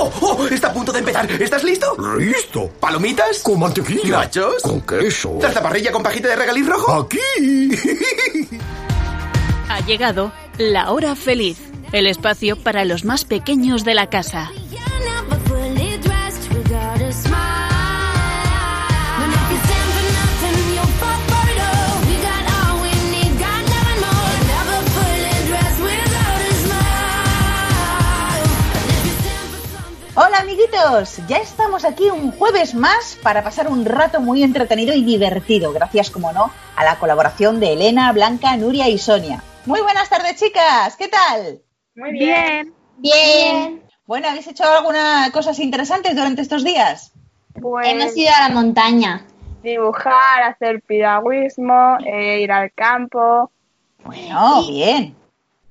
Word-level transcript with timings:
¡Oh, 0.00 0.12
oh! 0.20 0.46
Está 0.46 0.68
a 0.68 0.72
punto 0.72 0.92
de 0.92 1.00
empezar. 1.00 1.28
¿Estás 1.42 1.64
listo? 1.64 1.96
¡Listo! 2.18 2.70
¿Palomitas? 2.78 3.40
Con 3.40 3.58
mantequilla. 3.58 4.18
¿Nachos? 4.18 4.62
Con 4.62 4.80
queso. 4.82 5.38
¿Salsa 5.40 5.60
parrilla 5.60 5.90
con 5.90 6.04
pajita 6.04 6.28
de 6.28 6.36
regaliz 6.36 6.68
rojo? 6.68 6.92
Aquí. 7.02 7.18
Ha 9.68 9.80
llegado 9.86 10.32
la 10.56 10.92
hora 10.92 11.16
feliz, 11.16 11.58
el 11.90 12.06
espacio 12.06 12.56
para 12.62 12.84
los 12.84 13.04
más 13.04 13.24
pequeños 13.24 13.84
de 13.84 13.94
la 13.94 14.08
casa. 14.08 14.52
Hola 30.20 30.38
amiguitos, 30.40 31.24
ya 31.28 31.36
estamos 31.36 31.84
aquí 31.84 32.10
un 32.10 32.32
jueves 32.32 32.74
más 32.74 33.16
para 33.22 33.44
pasar 33.44 33.68
un 33.68 33.84
rato 33.84 34.20
muy 34.20 34.42
entretenido 34.42 34.92
y 34.92 35.04
divertido, 35.04 35.72
gracias 35.72 36.10
como 36.10 36.32
no 36.32 36.50
a 36.74 36.82
la 36.82 36.98
colaboración 36.98 37.60
de 37.60 37.74
Elena, 37.74 38.10
Blanca, 38.12 38.56
Nuria 38.56 38.88
y 38.88 38.98
Sonia. 38.98 39.44
Muy 39.64 39.80
buenas 39.80 40.10
tardes 40.10 40.34
chicas, 40.34 40.96
¿qué 40.96 41.06
tal? 41.06 41.60
Muy 41.94 42.10
bien. 42.10 42.74
Bien. 42.96 43.80
Bueno, 44.06 44.28
¿habéis 44.28 44.48
hecho 44.48 44.64
algunas 44.64 45.30
cosas 45.30 45.56
interesantes 45.60 46.16
durante 46.16 46.42
estos 46.42 46.64
días? 46.64 47.12
Pues 47.52 47.86
Hemos 47.86 48.16
ido 48.16 48.30
a 48.36 48.48
la 48.48 48.54
montaña. 48.56 49.24
dibujar, 49.62 50.42
hacer 50.42 50.82
piragüismo, 50.82 51.96
eh, 52.04 52.40
ir 52.40 52.50
al 52.50 52.72
campo. 52.72 53.52
Bueno, 54.02 54.66
bien. 54.66 55.14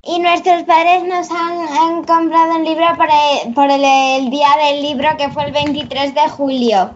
Y 0.08 0.20
nuestros 0.20 0.64
padres 0.64 1.04
nos 1.04 1.30
han, 1.32 2.04
comprado 2.06 2.56
un 2.56 2.64
libro 2.64 2.86
por, 2.96 3.10
el, 3.10 3.54
por 3.54 3.70
el, 3.70 4.30
día 4.30 4.48
del 4.66 4.82
libro 4.82 5.10
que 5.18 5.30
fue 5.30 5.46
el 5.46 5.52
23 5.52 6.16
de 6.16 6.30
julio. 6.30 6.92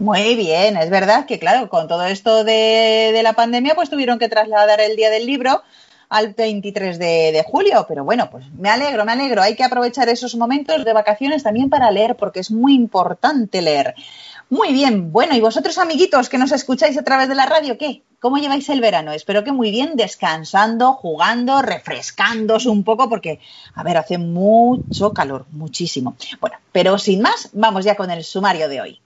Muy 0.00 0.34
bien, 0.34 0.76
es 0.76 0.90
verdad 0.90 1.26
que 1.26 1.38
claro, 1.38 1.68
con 1.68 1.86
todo 1.86 2.04
esto 2.04 2.42
de, 2.42 3.10
de 3.12 3.22
la 3.22 3.34
pandemia, 3.34 3.76
pues 3.76 3.90
tuvieron 3.90 4.18
que 4.18 4.28
trasladar 4.28 4.80
el 4.80 4.96
día 4.96 5.10
del 5.10 5.24
libro 5.24 5.62
al 6.08 6.34
23 6.34 6.98
de, 6.98 7.30
de 7.32 7.44
julio, 7.46 7.86
pero 7.88 8.04
bueno, 8.04 8.28
pues 8.28 8.44
me 8.58 8.68
alegro, 8.68 9.04
me 9.04 9.12
alegro. 9.12 9.40
Hay 9.40 9.54
que 9.54 9.62
aprovechar 9.62 10.08
esos 10.08 10.34
momentos 10.34 10.84
de 10.84 10.92
vacaciones 10.92 11.44
también 11.44 11.70
para 11.70 11.92
leer, 11.92 12.16
porque 12.16 12.40
es 12.40 12.50
muy 12.50 12.74
importante 12.74 13.62
leer. 13.62 13.94
Muy 14.50 14.72
bien, 14.72 15.12
bueno, 15.12 15.36
y 15.36 15.40
vosotros 15.40 15.78
amiguitos 15.78 16.28
que 16.28 16.38
nos 16.38 16.50
escucháis 16.50 16.98
a 16.98 17.04
través 17.04 17.28
de 17.28 17.36
la 17.36 17.46
radio, 17.46 17.78
¿qué? 17.78 18.02
¿Cómo 18.22 18.38
lleváis 18.38 18.68
el 18.68 18.80
verano? 18.80 19.10
Espero 19.10 19.42
que 19.42 19.50
muy 19.50 19.72
bien, 19.72 19.96
descansando, 19.96 20.92
jugando, 20.92 21.60
refrescándoos 21.60 22.66
un 22.66 22.84
poco, 22.84 23.08
porque, 23.08 23.40
a 23.74 23.82
ver, 23.82 23.96
hace 23.96 24.16
mucho 24.16 25.12
calor, 25.12 25.44
muchísimo. 25.50 26.14
Bueno, 26.40 26.56
pero 26.70 26.98
sin 26.98 27.20
más, 27.20 27.50
vamos 27.52 27.84
ya 27.84 27.96
con 27.96 28.12
el 28.12 28.22
sumario 28.22 28.68
de 28.68 28.80
hoy. 28.80 29.00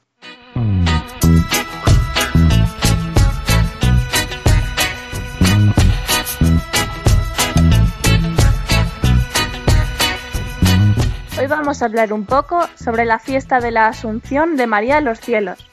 Hoy 11.38 11.46
vamos 11.48 11.80
a 11.80 11.86
hablar 11.86 12.12
un 12.12 12.26
poco 12.26 12.68
sobre 12.74 13.06
la 13.06 13.18
fiesta 13.18 13.60
de 13.60 13.70
la 13.70 13.88
Asunción 13.88 14.58
de 14.58 14.66
María 14.66 14.98
a 14.98 15.00
los 15.00 15.20
cielos 15.20 15.66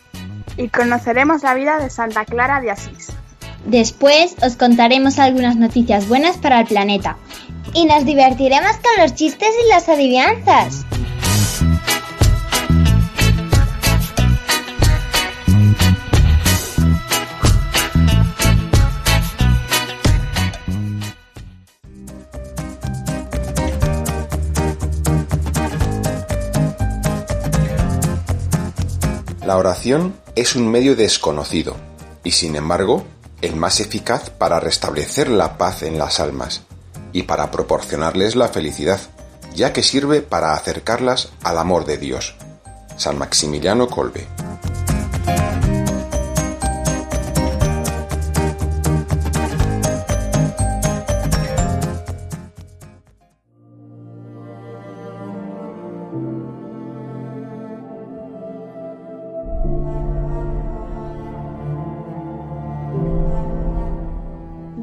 y 0.56 0.70
conoceremos 0.70 1.44
la 1.44 1.54
vida 1.56 1.78
de 1.80 1.90
Santa 1.90 2.24
Clara 2.24 2.62
de 2.62 2.72
Asís. 2.72 3.12
Después 3.66 4.36
os 4.42 4.56
contaremos 4.56 5.20
algunas 5.20 5.56
noticias 5.56 6.08
buenas 6.08 6.38
para 6.38 6.60
el 6.60 6.68
planeta. 6.68 7.18
Y 7.74 7.86
nos 7.86 8.06
divertiremos 8.06 8.74
con 8.74 9.02
los 9.02 9.16
chistes 9.16 9.50
y 9.66 9.70
las 9.70 9.90
adivinanzas. 9.90 10.86
La 29.46 29.58
oración 29.58 30.16
es 30.36 30.56
un 30.56 30.70
medio 30.72 30.96
desconocido 30.96 31.76
y 32.24 32.32
sin 32.32 32.56
embargo 32.56 33.04
el 33.44 33.58
más 33.58 33.82
eficaz 33.82 34.30
para 34.30 34.62
restablecer 34.62 35.28
la 35.28 35.58
paz 35.58 35.84
en 35.84 36.00
las 36.00 36.22
almas 36.22 36.62
y 37.12 37.24
para 37.24 37.52
proporcionarles 37.52 38.38
la 38.38 38.48
felicidad, 38.48 39.02
ya 39.54 39.74
que 39.74 39.84
sirve 39.84 40.22
para 40.22 40.54
acercarlas 40.54 41.34
al 41.44 41.58
amor 41.58 41.86
de 41.86 41.98
Dios. 41.98 42.36
San 42.96 43.18
Maximiliano 43.18 43.88
Kolbe. 43.90 44.26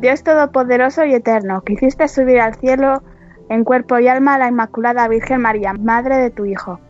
Dios 0.00 0.22
Todopoderoso 0.22 1.05
y 1.05 1.12
Eterno, 1.12 1.61
que 1.61 1.75
hiciste 1.75 2.09
subir 2.09 2.41
al 2.41 2.55
cielo 2.55 3.03
en 3.50 3.65
cuerpo 3.65 3.99
y 3.99 4.09
alma 4.09 4.34
a 4.34 4.38
la 4.38 4.49
Inmaculada 4.49 5.06
Virgen 5.09 5.43
María, 5.43 5.75
Madre 5.75 6.16
de 6.16 6.31
tu 6.31 6.47
Hijo. 6.47 6.81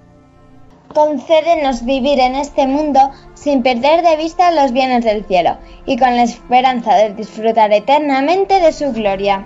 Concédenos 0.95 1.85
vivir 1.85 2.21
en 2.21 2.37
este 2.37 2.69
mundo 2.69 3.01
sin 3.35 3.65
perder 3.65 4.03
de 4.03 4.17
vista 4.17 4.53
los 4.53 4.73
bienes 4.73 5.05
del 5.05 5.25
cielo 5.25 5.57
y 5.87 5.99
con 5.99 6.15
la 6.15 6.23
esperanza 6.23 6.95
de 6.95 7.15
disfrutar 7.15 7.73
eternamente 7.73 8.61
de 8.61 8.73
su 8.73 8.93
gloria. 8.93 9.45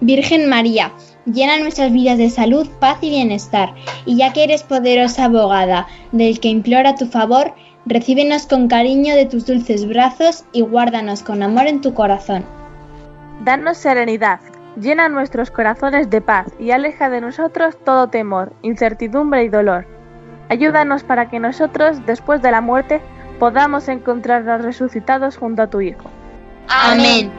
Virgen 0.00 0.48
María, 0.48 0.92
llena 1.24 1.58
nuestras 1.58 1.90
vidas 1.90 2.18
de 2.18 2.30
salud, 2.30 2.68
paz 2.78 2.98
y 3.00 3.10
bienestar, 3.10 3.74
y 4.04 4.16
ya 4.16 4.32
que 4.32 4.44
eres 4.44 4.62
poderosa 4.62 5.24
abogada 5.24 5.88
del 6.12 6.38
que 6.38 6.48
implora 6.48 6.94
tu 6.94 7.06
favor, 7.06 7.52
recíbenos 7.84 8.46
con 8.46 8.68
cariño 8.68 9.16
de 9.16 9.26
tus 9.26 9.44
dulces 9.44 9.88
brazos 9.88 10.44
y 10.52 10.60
guárdanos 10.60 11.24
con 11.24 11.42
amor 11.42 11.66
en 11.66 11.80
tu 11.80 11.92
corazón. 11.92 12.44
Danos 13.40 13.76
serenidad, 13.76 14.40
llena 14.80 15.08
nuestros 15.08 15.50
corazones 15.50 16.10
de 16.10 16.20
paz 16.20 16.46
y 16.58 16.70
aleja 16.70 17.10
de 17.10 17.20
nosotros 17.20 17.76
todo 17.84 18.08
temor, 18.08 18.52
incertidumbre 18.62 19.44
y 19.44 19.48
dolor. 19.48 19.86
Ayúdanos 20.48 21.04
para 21.04 21.28
que 21.28 21.40
nosotros, 21.40 22.04
después 22.06 22.40
de 22.42 22.52
la 22.52 22.60
muerte, 22.60 23.00
podamos 23.38 23.88
encontrarnos 23.88 24.62
resucitados 24.62 25.36
junto 25.36 25.62
a 25.62 25.66
tu 25.68 25.80
Hijo. 25.80 26.10
Amén. 26.68 27.30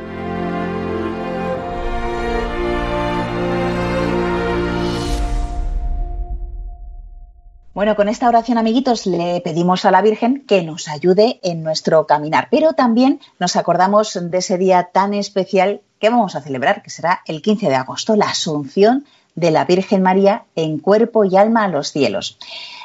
Bueno, 7.78 7.96
con 7.96 8.10
esta 8.10 8.28
oración, 8.28 8.58
amiguitos, 8.58 9.06
le 9.06 9.40
pedimos 9.42 9.86
a 9.86 9.92
la 9.92 10.02
Virgen 10.02 10.44
que 10.48 10.64
nos 10.64 10.88
ayude 10.88 11.40
en 11.44 11.62
nuestro 11.62 12.08
caminar, 12.08 12.48
pero 12.50 12.74
también 12.74 13.20
nos 13.38 13.56
acordamos 13.56 14.18
de 14.20 14.36
ese 14.40 14.58
día 14.58 14.90
tan 14.92 15.14
especial 15.14 15.82
que 16.00 16.10
vamos 16.10 16.36
a 16.36 16.42
celebrar, 16.42 16.82
que 16.82 16.90
será 16.90 17.22
el 17.28 17.44
15 17.44 17.70
de 17.70 17.76
agosto, 17.76 18.16
la 18.16 18.32
Asunción 18.32 19.06
de 19.36 19.52
la 19.52 19.64
Virgen 19.66 20.02
María 20.02 20.46
en 20.56 20.80
cuerpo 20.80 21.24
y 21.24 21.38
alma 21.38 21.66
a 21.66 21.68
los 21.68 21.92
cielos. 21.92 22.40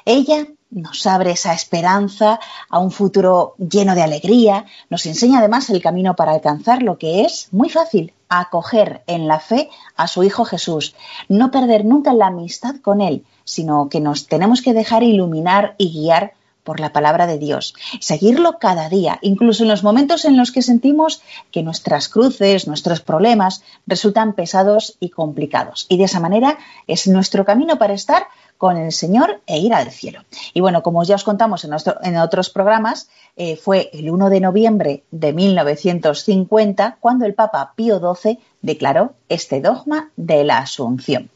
Ella 0.04 0.46
nos 0.70 1.06
abre 1.06 1.32
esa 1.32 1.52
esperanza 1.52 2.40
a 2.68 2.78
un 2.78 2.90
futuro 2.90 3.54
lleno 3.58 3.94
de 3.94 4.02
alegría, 4.02 4.64
nos 4.88 5.04
enseña 5.06 5.38
además 5.38 5.68
el 5.70 5.82
camino 5.82 6.16
para 6.16 6.32
alcanzar 6.32 6.82
lo 6.82 6.98
que 6.98 7.22
es 7.22 7.48
muy 7.52 7.68
fácil, 7.68 8.14
acoger 8.28 9.02
en 9.06 9.28
la 9.28 9.38
fe 9.38 9.68
a 9.96 10.08
su 10.08 10.22
Hijo 10.22 10.44
Jesús, 10.46 10.94
no 11.28 11.50
perder 11.50 11.84
nunca 11.84 12.14
la 12.14 12.28
amistad 12.28 12.76
con 12.76 13.02
Él, 13.02 13.24
sino 13.44 13.90
que 13.90 14.00
nos 14.00 14.26
tenemos 14.26 14.62
que 14.62 14.72
dejar 14.72 15.02
iluminar 15.02 15.74
y 15.76 15.92
guiar 15.92 16.32
por 16.64 16.80
la 16.80 16.92
palabra 16.92 17.26
de 17.26 17.38
Dios, 17.38 17.74
seguirlo 18.00 18.58
cada 18.58 18.88
día, 18.88 19.18
incluso 19.22 19.64
en 19.64 19.68
los 19.68 19.82
momentos 19.82 20.24
en 20.24 20.36
los 20.36 20.52
que 20.52 20.62
sentimos 20.62 21.20
que 21.50 21.62
nuestras 21.62 22.08
cruces, 22.08 22.68
nuestros 22.68 23.00
problemas 23.00 23.62
resultan 23.86 24.32
pesados 24.34 24.96
y 25.00 25.10
complicados. 25.10 25.86
Y 25.88 25.98
de 25.98 26.04
esa 26.04 26.20
manera 26.20 26.58
es 26.86 27.08
nuestro 27.08 27.44
camino 27.44 27.78
para 27.78 27.94
estar 27.94 28.28
con 28.62 28.76
el 28.76 28.92
Señor 28.92 29.40
e 29.48 29.58
ir 29.58 29.74
al 29.74 29.90
cielo. 29.90 30.22
Y 30.54 30.60
bueno, 30.60 30.84
como 30.84 31.02
ya 31.02 31.16
os 31.16 31.24
contamos 31.24 31.64
en, 31.64 32.16
otros 32.16 32.48
programas, 32.48 33.08
eh, 33.34 33.56
fue 33.56 33.90
el 33.92 34.08
1 34.08 34.30
de 34.30 34.38
noviembre 34.38 35.02
de 35.10 35.32
1950 35.32 36.98
cuando 37.00 37.24
el 37.26 37.34
Papa 37.34 37.72
Pío 37.74 37.98
XII 37.98 38.38
declaró 38.60 39.14
este 39.28 39.60
dogma 39.60 40.12
de 40.14 40.44
la 40.44 40.58
Asunción. 40.58 41.28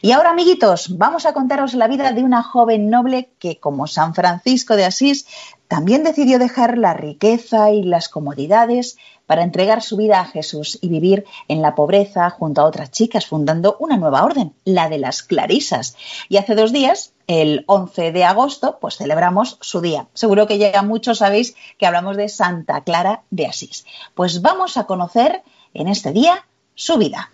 Y 0.00 0.12
ahora, 0.12 0.30
amiguitos, 0.30 0.96
vamos 0.96 1.26
a 1.26 1.34
contaros 1.34 1.74
la 1.74 1.88
vida 1.88 2.10
de 2.12 2.22
una 2.22 2.42
joven 2.42 2.88
noble 2.88 3.28
que, 3.38 3.60
como 3.60 3.86
San 3.86 4.14
Francisco 4.14 4.74
de 4.74 4.86
Asís, 4.86 5.26
también 5.68 6.04
decidió 6.04 6.38
dejar 6.38 6.78
la 6.78 6.94
riqueza 6.94 7.70
y 7.70 7.82
las 7.82 8.08
comodidades 8.08 8.96
para 9.32 9.44
entregar 9.44 9.80
su 9.80 9.96
vida 9.96 10.20
a 10.20 10.26
Jesús 10.26 10.78
y 10.82 10.90
vivir 10.90 11.24
en 11.48 11.62
la 11.62 11.74
pobreza 11.74 12.28
junto 12.28 12.60
a 12.60 12.66
otras 12.66 12.90
chicas, 12.90 13.24
fundando 13.24 13.78
una 13.80 13.96
nueva 13.96 14.24
orden, 14.24 14.52
la 14.66 14.90
de 14.90 14.98
las 14.98 15.22
Clarisas. 15.22 15.96
Y 16.28 16.36
hace 16.36 16.54
dos 16.54 16.70
días, 16.70 17.14
el 17.28 17.64
11 17.66 18.12
de 18.12 18.24
agosto, 18.24 18.76
pues 18.78 18.98
celebramos 18.98 19.56
su 19.62 19.80
día. 19.80 20.06
Seguro 20.12 20.46
que 20.46 20.58
ya 20.58 20.82
muchos 20.82 21.16
sabéis 21.16 21.56
que 21.78 21.86
hablamos 21.86 22.18
de 22.18 22.28
Santa 22.28 22.84
Clara 22.84 23.22
de 23.30 23.46
Asís. 23.46 23.86
Pues 24.14 24.42
vamos 24.42 24.76
a 24.76 24.84
conocer 24.84 25.42
en 25.72 25.88
este 25.88 26.12
día 26.12 26.44
su 26.74 26.98
vida. 26.98 27.30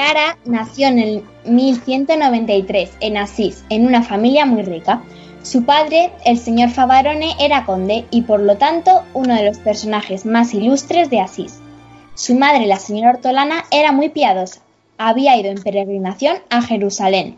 Clara 0.00 0.38
nació 0.46 0.88
en 0.88 0.98
el 0.98 1.24
1193 1.44 2.90
en 3.00 3.18
Asís, 3.18 3.66
en 3.68 3.84
una 3.86 4.02
familia 4.02 4.46
muy 4.46 4.62
rica. 4.62 5.02
Su 5.42 5.66
padre, 5.66 6.10
el 6.24 6.38
señor 6.38 6.70
Favarone, 6.70 7.34
era 7.38 7.66
conde 7.66 8.06
y 8.10 8.22
por 8.22 8.40
lo 8.40 8.56
tanto 8.56 9.02
uno 9.12 9.34
de 9.34 9.44
los 9.44 9.58
personajes 9.58 10.24
más 10.24 10.54
ilustres 10.54 11.10
de 11.10 11.20
Asís. 11.20 11.60
Su 12.14 12.34
madre, 12.34 12.64
la 12.64 12.78
señora 12.78 13.10
Hortolana, 13.10 13.64
era 13.70 13.92
muy 13.92 14.08
piadosa. 14.08 14.62
Había 14.96 15.36
ido 15.36 15.50
en 15.50 15.62
peregrinación 15.62 16.38
a 16.48 16.62
Jerusalén. 16.62 17.36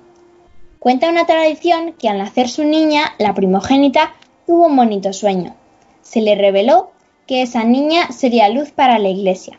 Cuenta 0.79 1.11
una 1.11 1.27
tradición 1.27 1.95
que 1.95 2.09
al 2.09 2.19
nacer 2.19 2.49
su 2.49 2.63
niña, 2.63 3.15
la 3.19 3.35
primogénita, 3.35 4.15
tuvo 4.47 4.69
un 4.69 4.77
bonito 4.77 5.13
sueño. 5.13 5.57
Se 6.03 6.21
le 6.21 6.37
reveló 6.37 6.93
que 7.27 7.43
esa 7.43 7.65
niña 7.65 8.13
sería 8.13 8.49
luz 8.51 8.71
para 8.71 9.01
la 9.01 9.09
iglesia. 9.09 9.59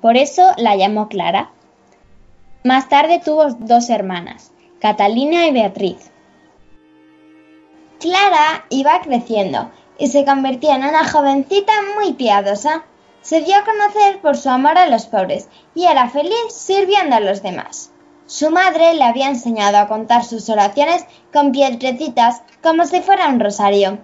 Por 0.00 0.16
eso 0.16 0.42
la 0.56 0.74
llamó 0.74 1.08
Clara. 1.08 1.52
Más 2.64 2.88
tarde 2.88 3.20
tuvo 3.24 3.46
dos 3.50 3.90
hermanas, 3.90 4.52
Catalina 4.80 5.46
y 5.46 5.52
Beatriz. 5.52 6.12
Clara 7.98 8.64
iba 8.68 9.00
creciendo 9.00 9.70
y 9.98 10.06
se 10.08 10.24
convertía 10.24 10.76
en 10.76 10.84
una 10.84 11.08
jovencita 11.08 11.72
muy 11.96 12.12
piadosa. 12.12 12.84
Se 13.20 13.40
dio 13.40 13.56
a 13.56 13.64
conocer 13.64 14.20
por 14.20 14.36
su 14.36 14.48
amor 14.48 14.78
a 14.78 14.88
los 14.88 15.06
pobres 15.06 15.48
y 15.74 15.86
era 15.86 16.08
feliz 16.08 16.34
sirviendo 16.50 17.16
a 17.16 17.20
los 17.20 17.42
demás. 17.42 17.92
Su 18.26 18.50
madre 18.50 18.94
le 18.94 19.04
había 19.04 19.28
enseñado 19.28 19.78
a 19.78 19.88
contar 19.88 20.24
sus 20.24 20.48
oraciones 20.48 21.04
con 21.32 21.52
piedrecitas 21.52 22.42
como 22.62 22.86
si 22.86 23.00
fuera 23.00 23.28
un 23.28 23.40
rosario. 23.40 23.98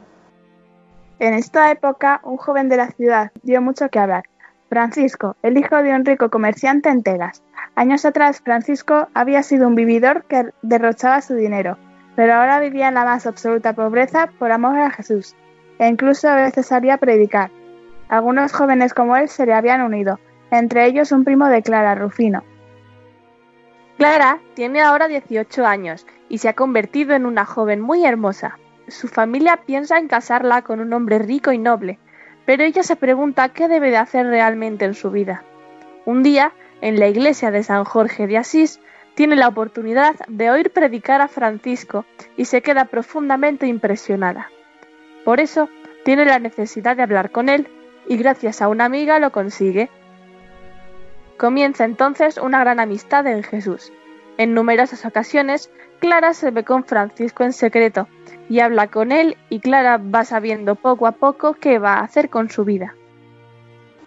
En 1.20 1.34
esta 1.34 1.70
época, 1.70 2.20
un 2.24 2.36
joven 2.36 2.68
de 2.68 2.76
la 2.76 2.90
ciudad 2.90 3.30
dio 3.42 3.62
mucho 3.62 3.88
que 3.88 3.98
hablar. 3.98 4.24
Francisco, 4.68 5.36
el 5.42 5.56
hijo 5.56 5.82
de 5.82 5.94
un 5.94 6.04
rico 6.04 6.30
comerciante 6.30 6.90
en 6.90 7.02
telas. 7.02 7.42
Años 7.74 8.04
atrás, 8.04 8.40
Francisco 8.44 9.08
había 9.14 9.42
sido 9.42 9.66
un 9.66 9.74
vividor 9.74 10.24
que 10.24 10.50
derrochaba 10.62 11.22
su 11.22 11.34
dinero, 11.34 11.78
pero 12.16 12.34
ahora 12.34 12.60
vivía 12.60 12.88
en 12.88 12.94
la 12.94 13.04
más 13.04 13.26
absoluta 13.26 13.72
pobreza 13.72 14.28
por 14.38 14.52
amor 14.52 14.78
a 14.78 14.90
Jesús, 14.90 15.34
e 15.78 15.88
incluso 15.88 16.28
a 16.28 16.36
veces 16.36 16.66
salía 16.66 16.94
a 16.94 16.98
predicar. 16.98 17.50
Algunos 18.08 18.52
jóvenes 18.52 18.92
como 18.92 19.16
él 19.16 19.28
se 19.28 19.46
le 19.46 19.54
habían 19.54 19.80
unido, 19.80 20.18
entre 20.50 20.86
ellos 20.86 21.12
un 21.12 21.24
primo 21.24 21.46
de 21.46 21.62
Clara, 21.62 21.94
Rufino. 21.94 22.42
Clara 23.96 24.38
tiene 24.54 24.80
ahora 24.80 25.08
18 25.08 25.66
años 25.66 26.06
y 26.28 26.38
se 26.38 26.48
ha 26.48 26.54
convertido 26.54 27.14
en 27.14 27.26
una 27.26 27.44
joven 27.44 27.80
muy 27.80 28.04
hermosa. 28.04 28.58
Su 28.86 29.08
familia 29.08 29.60
piensa 29.66 29.98
en 29.98 30.08
casarla 30.08 30.62
con 30.62 30.80
un 30.80 30.92
hombre 30.92 31.18
rico 31.18 31.52
y 31.52 31.58
noble, 31.58 31.98
pero 32.48 32.64
ella 32.64 32.82
se 32.82 32.96
pregunta 32.96 33.50
qué 33.50 33.68
debe 33.68 33.90
de 33.90 33.98
hacer 33.98 34.24
realmente 34.24 34.86
en 34.86 34.94
su 34.94 35.10
vida. 35.10 35.44
Un 36.06 36.22
día, 36.22 36.52
en 36.80 36.98
la 36.98 37.06
iglesia 37.06 37.50
de 37.50 37.62
San 37.62 37.84
Jorge 37.84 38.26
de 38.26 38.38
Asís, 38.38 38.80
tiene 39.14 39.36
la 39.36 39.48
oportunidad 39.48 40.14
de 40.28 40.50
oír 40.50 40.70
predicar 40.70 41.20
a 41.20 41.28
Francisco 41.28 42.06
y 42.38 42.46
se 42.46 42.62
queda 42.62 42.86
profundamente 42.86 43.66
impresionada. 43.66 44.50
Por 45.26 45.40
eso, 45.40 45.68
tiene 46.06 46.24
la 46.24 46.38
necesidad 46.38 46.96
de 46.96 47.02
hablar 47.02 47.32
con 47.32 47.50
él 47.50 47.68
y 48.08 48.16
gracias 48.16 48.62
a 48.62 48.68
una 48.68 48.86
amiga 48.86 49.18
lo 49.18 49.30
consigue. 49.30 49.90
Comienza 51.36 51.84
entonces 51.84 52.38
una 52.38 52.60
gran 52.60 52.80
amistad 52.80 53.26
en 53.26 53.42
Jesús. 53.42 53.92
En 54.38 54.54
numerosas 54.54 55.04
ocasiones, 55.04 55.70
Clara 56.00 56.32
se 56.32 56.50
ve 56.50 56.64
con 56.64 56.84
Francisco 56.84 57.44
en 57.44 57.52
secreto 57.52 58.08
y 58.48 58.60
habla 58.60 58.88
con 58.88 59.12
él 59.12 59.36
y 59.50 59.60
Clara 59.60 59.98
va 59.98 60.24
sabiendo 60.24 60.74
poco 60.74 61.06
a 61.06 61.12
poco 61.12 61.54
qué 61.54 61.78
va 61.78 61.94
a 61.94 62.04
hacer 62.04 62.30
con 62.30 62.50
su 62.50 62.64
vida. 62.64 62.94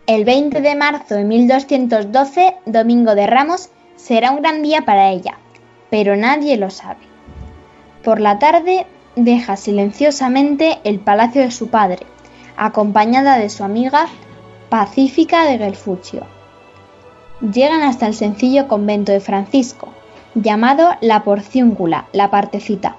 El 0.08 0.26
20 0.26 0.62
de 0.62 0.76
marzo 0.76 1.16
de 1.16 1.24
1212, 1.24 2.56
Domingo 2.66 3.16
de 3.16 3.28
Ramos, 3.28 3.70
será 3.96 4.32
un 4.32 4.42
gran 4.42 4.64
día 4.64 4.82
para 4.82 5.10
ella, 5.10 5.38
pero 5.90 6.16
nadie 6.16 6.58
lo 6.58 6.70
sabe. 6.70 7.00
Por 8.04 8.20
la 8.20 8.40
tarde 8.40 8.88
deja 9.16 9.56
silenciosamente 9.58 10.80
el 10.84 11.00
palacio 11.00 11.42
de 11.42 11.52
su 11.52 11.70
padre, 11.70 12.00
acompañada 12.58 13.38
de 13.38 13.50
su 13.50 13.64
amiga 13.64 14.08
Pacífica 14.70 15.46
de 15.46 15.58
Gelfuccio. 15.60 16.26
Llegan 17.42 17.84
hasta 17.84 18.08
el 18.08 18.14
sencillo 18.14 18.68
convento 18.68 19.12
de 19.12 19.20
Francisco, 19.20 19.90
llamado 20.34 20.92
la 21.02 21.24
Porciúncula, 21.24 22.06
la 22.14 22.32
partecita, 22.32 22.96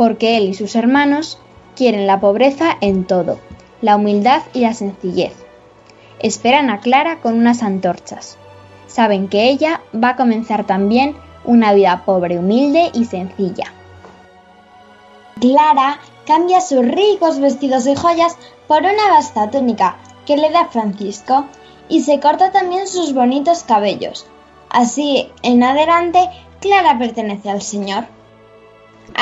porque 0.00 0.38
él 0.38 0.48
y 0.48 0.54
sus 0.54 0.76
hermanos 0.76 1.38
quieren 1.76 2.06
la 2.06 2.20
pobreza 2.20 2.78
en 2.80 3.04
todo, 3.06 3.38
la 3.82 3.96
humildad 3.96 4.40
y 4.54 4.60
la 4.60 4.72
sencillez. 4.72 5.34
Esperan 6.20 6.70
a 6.70 6.80
Clara 6.80 7.20
con 7.20 7.34
unas 7.34 7.62
antorchas. 7.62 8.38
Saben 8.86 9.28
que 9.28 9.50
ella 9.50 9.82
va 9.94 10.08
a 10.08 10.16
comenzar 10.16 10.64
también 10.64 11.16
una 11.44 11.74
vida 11.74 12.04
pobre, 12.06 12.38
humilde 12.38 12.90
y 12.94 13.04
sencilla. 13.04 13.74
Clara 15.38 16.00
cambia 16.24 16.62
sus 16.62 16.82
ricos 16.82 17.38
vestidos 17.38 17.86
y 17.86 17.94
joyas 17.94 18.38
por 18.68 18.80
una 18.80 19.10
vasta 19.10 19.50
túnica 19.50 19.98
que 20.24 20.38
le 20.38 20.48
da 20.48 20.64
Francisco 20.68 21.44
y 21.90 22.00
se 22.00 22.20
corta 22.20 22.52
también 22.52 22.88
sus 22.88 23.12
bonitos 23.12 23.64
cabellos. 23.64 24.24
Así, 24.70 25.30
en 25.42 25.62
adelante, 25.62 26.26
Clara 26.58 26.98
pertenece 26.98 27.50
al 27.50 27.60
Señor. 27.60 28.06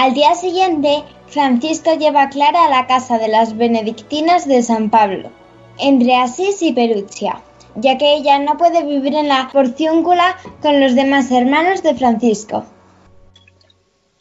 Al 0.00 0.14
día 0.14 0.36
siguiente, 0.36 1.02
Francisco 1.26 1.92
lleva 1.94 2.22
a 2.22 2.28
Clara 2.28 2.66
a 2.66 2.70
la 2.70 2.86
casa 2.86 3.18
de 3.18 3.26
las 3.26 3.56
benedictinas 3.56 4.46
de 4.46 4.62
San 4.62 4.90
Pablo, 4.90 5.28
entre 5.76 6.14
Asís 6.14 6.62
y 6.62 6.72
Perugia, 6.72 7.40
ya 7.74 7.98
que 7.98 8.14
ella 8.14 8.38
no 8.38 8.56
puede 8.56 8.84
vivir 8.84 9.16
en 9.16 9.26
la 9.26 9.48
porciúncula 9.52 10.36
con 10.62 10.78
los 10.78 10.94
demás 10.94 11.32
hermanos 11.32 11.82
de 11.82 11.96
Francisco. 11.96 12.64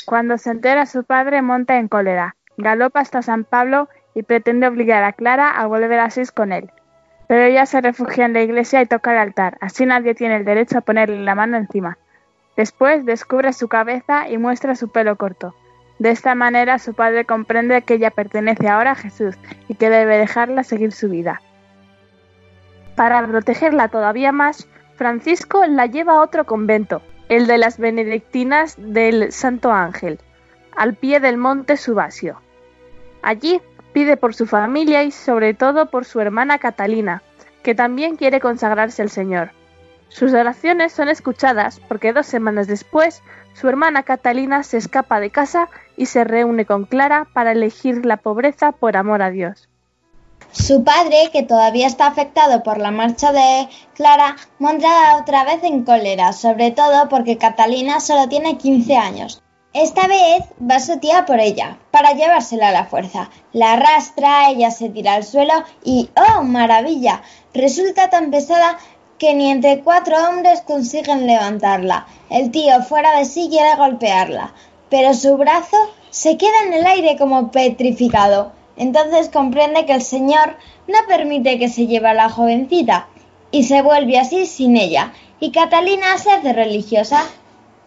Cuando 0.08 0.40
se 0.40 0.50
entera 0.50 0.88
su 0.88 1.04
padre 1.04 1.44
monta 1.44 1.78
en 1.78 1.90
cólera, 1.90 2.36
galopa 2.58 3.02
hasta 3.02 3.22
San 3.22 3.44
Pablo 3.44 3.88
y 4.16 4.24
pretende 4.24 4.66
obligar 4.66 5.04
a 5.04 5.14
Clara 5.14 5.52
a 5.52 5.68
volver 5.68 6.00
a 6.00 6.06
Asís 6.06 6.32
con 6.32 6.54
él. 6.54 6.72
Pero 7.28 7.44
ella 7.44 7.68
se 7.68 7.82
refugia 7.82 8.26
en 8.26 8.34
la 8.34 8.42
iglesia 8.42 8.82
y 8.82 8.88
toca 8.88 9.12
el 9.12 9.20
altar, 9.20 9.60
así 9.62 9.86
nadie 9.86 10.16
tiene 10.16 10.38
el 10.38 10.44
derecho 10.44 10.80
a 10.80 10.82
ponerle 10.82 11.22
la 11.22 11.36
mano 11.36 11.56
encima. 11.56 12.00
Después 12.56 13.06
descubre 13.06 13.54
su 13.54 13.68
cabeza 13.68 14.28
y 14.28 14.40
muestra 14.40 14.74
su 14.74 14.90
pelo 14.90 15.16
corto. 15.18 15.54
De 16.00 16.12
esta 16.12 16.36
manera 16.36 16.80
su 16.80 16.94
padre 16.94 17.26
comprende 17.26 17.82
que 17.82 17.96
ella 17.96 18.12
pertenece 18.12 18.68
ahora 18.68 18.92
a 18.92 18.96
Jesús 18.96 19.36
y 19.68 19.76
que 19.76 19.90
debe 19.90 20.18
dejarla 20.18 20.64
seguir 20.64 20.92
su 20.92 21.10
vida. 21.10 21.42
Para 22.96 23.26
protegerla 23.26 23.90
todavía 23.90 24.32
más, 24.32 24.68
Francisco 24.96 25.66
la 25.68 25.86
lleva 25.86 26.14
a 26.14 26.22
otro 26.22 26.46
convento, 26.46 27.02
el 27.30 27.48
de 27.48 27.58
las 27.58 27.78
benedictinas 27.78 28.76
del 28.78 29.32
Santo 29.32 29.72
Ángel, 29.72 30.20
al 30.76 30.96
pie 30.96 31.20
del 31.20 31.38
monte 31.38 31.78
Subasio. 31.78 32.42
Allí 33.22 33.62
pide 33.94 34.18
por 34.18 34.34
su 34.34 34.46
familia 34.46 35.04
y 35.04 35.12
sobre 35.12 35.54
todo 35.54 35.90
por 35.90 36.06
su 36.06 36.20
hermana 36.20 36.60
Catalina, 36.60 37.24
que 37.64 37.76
también 37.76 38.16
quiere 38.16 38.40
consagrarse 38.40 39.02
al 39.02 39.10
Señor. 39.10 39.52
Sus 40.10 40.34
oraciones 40.34 40.94
son 40.94 41.10
escuchadas 41.10 41.80
porque 41.88 42.14
dos 42.14 42.26
semanas 42.26 42.68
después 42.68 43.22
su 43.54 43.68
hermana 43.68 44.04
Catalina 44.04 44.64
se 44.64 44.78
escapa 44.78 45.20
de 45.20 45.32
casa 45.32 45.70
y 45.96 46.06
se 46.06 46.24
reúne 46.24 46.66
con 46.66 46.86
Clara 46.86 47.28
para 47.34 47.52
elegir 47.52 48.06
la 48.06 48.18
pobreza 48.18 48.72
por 48.72 48.96
amor 48.96 49.22
a 49.22 49.32
Dios. 49.32 49.68
Su 50.52 50.84
padre, 50.84 51.30
que 51.34 51.44
todavía 51.44 51.88
está 51.88 52.08
afectado 52.08 52.64
por 52.64 52.78
la 52.78 52.92
marcha 52.92 53.32
de 53.32 53.68
Clara, 53.96 54.36
monta 54.60 55.18
otra 55.20 55.44
vez 55.44 55.64
en 55.64 55.84
cólera, 55.84 56.34
sobre 56.34 56.72
todo 56.72 57.10
porque 57.10 57.38
Catalina 57.38 58.00
solo 58.00 58.30
tiene 58.30 58.58
15 58.58 58.96
años. 58.96 59.44
Esta 59.74 60.08
vez 60.08 60.44
va 60.60 60.80
su 60.80 61.00
tía 61.00 61.26
por 61.26 61.40
ella, 61.40 61.78
para 61.92 62.14
llevársela 62.14 62.70
a 62.70 62.72
la 62.72 62.86
fuerza. 62.86 63.30
La 63.54 63.74
arrastra, 63.74 64.50
ella 64.50 64.72
se 64.72 64.90
tira 64.90 65.14
al 65.14 65.24
suelo 65.24 65.54
y 65.84 66.10
¡oh, 66.16 66.44
maravilla! 66.44 67.22
Resulta 67.54 68.10
tan 68.10 68.32
pesada 68.32 68.78
que 69.18 69.34
ni 69.34 69.50
entre 69.50 69.82
cuatro 69.82 70.16
hombres 70.28 70.62
consiguen 70.62 71.26
levantarla. 71.26 72.08
El 72.30 72.52
tío 72.52 72.82
fuera 72.84 73.18
de 73.18 73.26
sí 73.26 73.48
quiere 73.50 73.76
golpearla, 73.76 74.54
pero 74.90 75.14
su 75.14 75.38
brazo 75.38 75.78
se 76.10 76.38
queda 76.38 76.64
en 76.66 76.74
el 76.74 76.86
aire 76.86 77.18
como 77.18 77.52
petrificado. 77.52 78.52
Entonces 78.76 79.30
comprende 79.30 79.86
que 79.86 79.94
el 79.94 80.04
Señor 80.04 80.58
no 80.88 80.98
permite 81.08 81.58
que 81.58 81.70
se 81.70 81.88
lleve 81.88 82.10
a 82.10 82.14
la 82.14 82.30
jovencita 82.30 83.08
y 83.52 83.64
se 83.64 83.82
vuelve 83.82 84.20
así 84.20 84.46
sin 84.46 84.78
ella, 84.78 85.14
y 85.40 85.52
Catalina 85.52 86.18
se 86.18 86.32
hace 86.32 86.54
religiosa. 86.54 87.24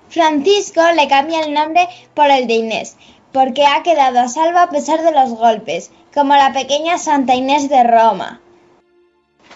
Francisco 0.08 0.80
le 0.96 1.06
cambia 1.06 1.40
el 1.42 1.54
nombre 1.54 1.88
por 2.14 2.30
el 2.30 2.48
de 2.48 2.54
Inés, 2.54 2.96
porque 3.32 3.66
ha 3.66 3.82
quedado 3.84 4.18
a 4.18 4.28
salvo 4.28 4.58
a 4.58 4.70
pesar 4.70 5.02
de 5.02 5.12
los 5.12 5.30
golpes, 5.30 5.92
como 6.12 6.34
la 6.34 6.52
pequeña 6.52 6.98
Santa 6.98 7.36
Inés 7.36 7.68
de 7.68 7.84
Roma. 7.84 8.40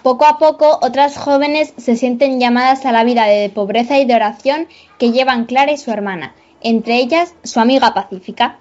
Poco 0.05 0.27
a 0.27 0.37
poco, 0.37 0.81
otras 0.83 1.17
jóvenes 1.17 1.73
se 1.79 1.97
sienten 1.97 2.39
llamadas 2.39 2.85
a 2.85 2.93
la 2.93 3.05
vida 3.05 3.25
de 3.25 3.49
pobreza 3.49 3.97
y 3.97 4.05
de 4.05 4.15
oración 4.15 4.69
que 4.99 5.13
llevan 5.13 5.47
Clara 5.47 5.73
y 5.73 5.79
su 5.79 5.91
hermana, 5.91 6.35
entre 6.61 6.97
ellas 6.97 7.35
su 7.43 7.59
amiga 7.59 7.95
Pacífica. 7.95 8.59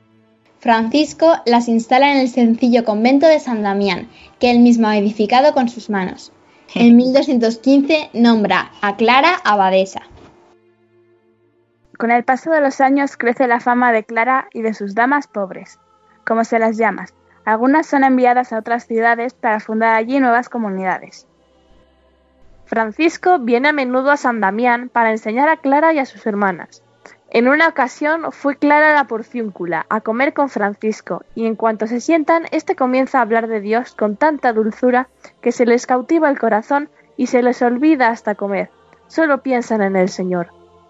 Francisco 0.59 1.33
las 1.45 1.67
instala 1.67 2.13
en 2.13 2.19
el 2.19 2.29
sencillo 2.29 2.85
convento 2.85 3.27
de 3.27 3.41
San 3.41 3.61
Damián, 3.61 4.07
que 4.39 4.51
él 4.51 4.61
mismo 4.61 4.87
ha 4.87 4.95
edificado 4.95 5.53
con 5.53 5.67
sus 5.67 5.89
manos. 5.89 6.31
En 6.75 6.95
1215 6.95 8.11
nombra 8.13 8.71
a 8.81 8.95
Clara 8.95 9.35
abadesa. 9.43 10.03
Con 11.97 12.11
el 12.11 12.23
paso 12.23 12.51
de 12.51 12.61
los 12.61 12.79
años 12.79 13.17
crece 13.17 13.49
la 13.49 13.59
fama 13.59 13.91
de 13.91 14.05
Clara 14.05 14.47
y 14.53 14.61
de 14.61 14.73
sus 14.73 14.95
damas 14.95 15.27
pobres, 15.27 15.77
como 16.25 16.45
se 16.45 16.57
las 16.57 16.77
llama. 16.77 17.07
Algunas 17.43 17.85
son 17.85 18.05
enviadas 18.05 18.53
a 18.53 18.59
otras 18.59 18.87
ciudades 18.87 19.33
para 19.33 19.59
fundar 19.59 19.93
allí 19.93 20.21
nuevas 20.21 20.47
comunidades. 20.47 21.27
Francisco 22.73 23.37
viene 23.37 23.69
a 23.69 23.71
menudo 23.71 24.09
a 24.09 24.17
San 24.17 24.41
Damián 24.41 24.89
para 24.89 25.11
enseñar 25.11 25.47
a 25.47 25.57
Clara 25.57 25.93
y 25.93 25.99
a 25.99 26.07
sus 26.07 26.25
hermanas. 26.25 26.81
En 27.29 27.47
una 27.47 27.67
ocasión 27.67 28.31
fue 28.31 28.55
Clara 28.55 28.95
la 28.95 29.03
porciúncula 29.03 29.85
a 29.89 30.01
comer 30.01 30.33
con 30.33 30.49
Francisco, 30.49 31.21
y 31.35 31.45
en 31.45 31.55
cuanto 31.55 31.85
se 31.85 32.01
sientan, 32.01 32.47
éste 32.49 32.75
comienza 32.75 33.19
a 33.19 33.21
hablar 33.21 33.45
de 33.45 33.61
Dios 33.61 33.93
con 33.93 34.15
tanta 34.15 34.53
dulzura 34.53 35.07
que 35.39 35.51
se 35.51 35.67
les 35.67 35.85
cautiva 35.85 36.31
el 36.31 36.39
corazón 36.39 36.89
y 37.15 37.27
se 37.27 37.43
les 37.43 37.61
olvida 37.61 38.07
hasta 38.07 38.33
comer. 38.33 38.71
Solo 39.05 39.43
piensan 39.43 39.83
en 39.83 39.95
el 39.95 40.09
Señor. 40.09 40.47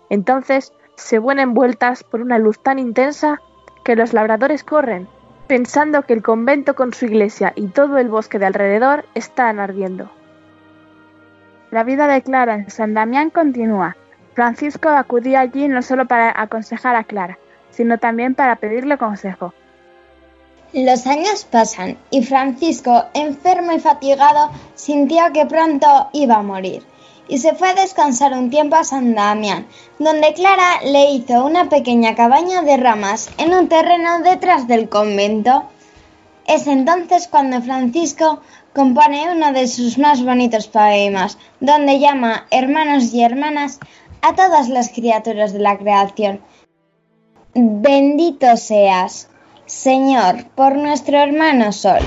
Entonces 0.09 0.71
se 0.95 1.19
ven 1.19 1.39
envueltas 1.39 2.05
por 2.05 2.21
una 2.21 2.37
luz 2.37 2.63
tan 2.63 2.79
intensa 2.79 3.41
que 3.83 3.97
los 3.97 4.13
labradores 4.13 4.63
corren, 4.63 5.09
pensando 5.47 6.03
que 6.03 6.13
el 6.13 6.23
convento 6.23 6.75
con 6.75 6.93
su 6.93 7.07
iglesia 7.07 7.51
y 7.57 7.67
todo 7.67 7.97
el 7.97 8.07
bosque 8.07 8.39
de 8.39 8.45
alrededor 8.45 9.03
están 9.15 9.59
ardiendo. 9.59 10.09
La 11.73 11.83
vida 11.83 12.05
de 12.05 12.21
Clara 12.21 12.53
en 12.53 12.69
San 12.69 12.93
Damián 12.93 13.31
continúa. 13.31 13.97
Francisco 14.35 14.89
acudía 14.89 15.39
allí 15.39 15.67
no 15.67 15.81
solo 15.81 16.07
para 16.07 16.31
aconsejar 16.39 16.95
a 16.95 17.03
Clara, 17.03 17.39
sino 17.71 17.97
también 17.97 18.35
para 18.35 18.57
pedirle 18.57 18.99
consejo. 18.99 19.55
Los 20.71 21.07
años 21.07 21.45
pasan 21.49 21.97
y 22.11 22.23
Francisco, 22.23 23.05
enfermo 23.15 23.71
y 23.71 23.79
fatigado, 23.79 24.51
sintió 24.75 25.23
que 25.33 25.47
pronto 25.47 25.87
iba 26.13 26.35
a 26.35 26.43
morir 26.43 26.83
y 27.27 27.39
se 27.39 27.55
fue 27.55 27.69
a 27.69 27.73
descansar 27.73 28.33
un 28.33 28.51
tiempo 28.51 28.75
a 28.75 28.83
San 28.83 29.15
Damián, 29.15 29.65
donde 29.97 30.35
Clara 30.35 30.79
le 30.85 31.09
hizo 31.09 31.43
una 31.43 31.69
pequeña 31.69 32.13
cabaña 32.13 32.61
de 32.61 32.77
ramas 32.77 33.31
en 33.39 33.51
un 33.51 33.67
terreno 33.67 34.19
detrás 34.19 34.67
del 34.67 34.89
convento. 34.89 35.63
Es 36.45 36.67
entonces 36.67 37.27
cuando 37.27 37.63
Francisco 37.63 38.43
compone 38.73 39.31
uno 39.31 39.53
de 39.53 39.67
sus 39.67 39.97
más 39.97 40.23
bonitos 40.23 40.67
poemas, 40.67 41.37
donde 41.59 41.99
llama 41.99 42.45
hermanos 42.51 43.13
y 43.13 43.23
hermanas 43.23 43.79
a 44.21 44.35
todas 44.35 44.69
las 44.69 44.89
criaturas 44.89 45.53
de 45.53 45.59
la 45.59 45.77
creación. 45.77 46.41
Bendito 47.53 48.57
seas, 48.57 49.29
Señor, 49.65 50.45
por 50.55 50.75
nuestro 50.75 51.17
hermano 51.17 51.71
Sol, 51.71 52.01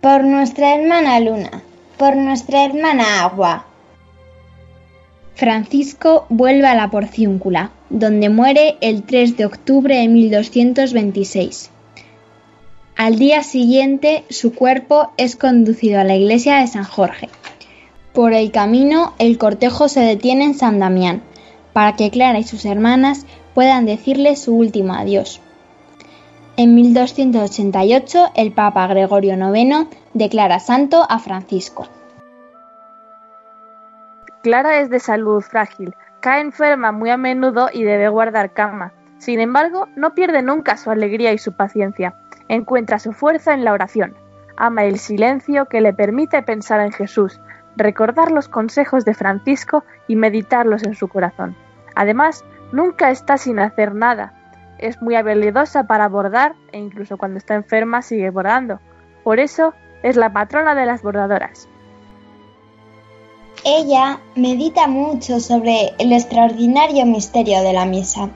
por 0.00 0.24
nuestra 0.24 0.74
hermana 0.74 1.20
Luna, 1.20 1.62
por 1.96 2.16
nuestra 2.16 2.64
hermana 2.64 3.22
Agua. 3.22 3.66
Francisco 5.34 6.26
vuelve 6.30 6.66
a 6.66 6.74
la 6.74 6.90
Porciúncula, 6.90 7.70
donde 7.90 8.28
muere 8.28 8.78
el 8.80 9.02
3 9.02 9.36
de 9.36 9.44
octubre 9.46 9.96
de 9.96 10.08
1226. 10.08 11.70
Al 12.96 13.18
día 13.18 13.42
siguiente, 13.42 14.24
su 14.30 14.54
cuerpo 14.54 15.12
es 15.16 15.36
conducido 15.36 16.00
a 16.00 16.04
la 16.04 16.14
iglesia 16.14 16.56
de 16.56 16.66
San 16.66 16.84
Jorge, 16.84 17.28
por 18.16 18.32
el 18.32 18.50
camino, 18.50 19.12
el 19.18 19.36
cortejo 19.36 19.88
se 19.88 20.00
detiene 20.00 20.46
en 20.46 20.54
San 20.54 20.78
Damián, 20.78 21.20
para 21.74 21.96
que 21.96 22.10
Clara 22.10 22.38
y 22.38 22.44
sus 22.44 22.64
hermanas 22.64 23.26
puedan 23.52 23.84
decirle 23.84 24.36
su 24.36 24.56
último 24.56 24.94
adiós. 24.94 25.42
En 26.56 26.74
1288, 26.74 28.30
el 28.34 28.52
Papa 28.52 28.86
Gregorio 28.86 29.34
IX 29.34 29.88
declara 30.14 30.60
santo 30.60 31.04
a 31.06 31.18
Francisco. 31.18 31.88
Clara 34.42 34.80
es 34.80 34.88
de 34.88 34.98
salud 34.98 35.42
frágil, 35.42 35.94
cae 36.20 36.40
enferma 36.40 36.92
muy 36.92 37.10
a 37.10 37.18
menudo 37.18 37.68
y 37.70 37.82
debe 37.82 38.08
guardar 38.08 38.54
cama. 38.54 38.94
Sin 39.18 39.40
embargo, 39.40 39.88
no 39.96 40.14
pierde 40.14 40.42
nunca 40.42 40.76
su 40.76 40.90
alegría 40.90 41.32
y 41.32 41.38
su 41.38 41.52
paciencia. 41.52 42.14
Encuentra 42.48 42.98
su 42.98 43.12
fuerza 43.12 43.54
en 43.54 43.64
la 43.64 43.72
oración. 43.72 44.14
Ama 44.56 44.84
el 44.84 44.98
silencio 44.98 45.66
que 45.66 45.80
le 45.80 45.92
permite 45.92 46.42
pensar 46.42 46.80
en 46.80 46.92
Jesús, 46.92 47.40
recordar 47.76 48.30
los 48.30 48.48
consejos 48.48 49.04
de 49.04 49.14
Francisco 49.14 49.84
y 50.08 50.16
meditarlos 50.16 50.82
en 50.84 50.94
su 50.94 51.08
corazón. 51.08 51.56
Además, 51.94 52.44
nunca 52.72 53.10
está 53.10 53.36
sin 53.38 53.58
hacer 53.58 53.94
nada. 53.94 54.32
Es 54.78 55.00
muy 55.00 55.14
habilidosa 55.14 55.84
para 55.84 56.08
bordar 56.08 56.54
e 56.72 56.78
incluso 56.78 57.16
cuando 57.16 57.38
está 57.38 57.54
enferma 57.54 58.02
sigue 58.02 58.30
bordando. 58.30 58.80
Por 59.24 59.40
eso 59.40 59.74
es 60.02 60.16
la 60.16 60.32
patrona 60.32 60.74
de 60.74 60.86
las 60.86 61.02
bordadoras. 61.02 61.68
Ella 63.64 64.20
medita 64.36 64.86
mucho 64.86 65.40
sobre 65.40 65.94
el 65.98 66.12
extraordinario 66.12 67.04
misterio 67.06 67.62
de 67.62 67.72
la 67.72 67.86
misa. 67.86 68.30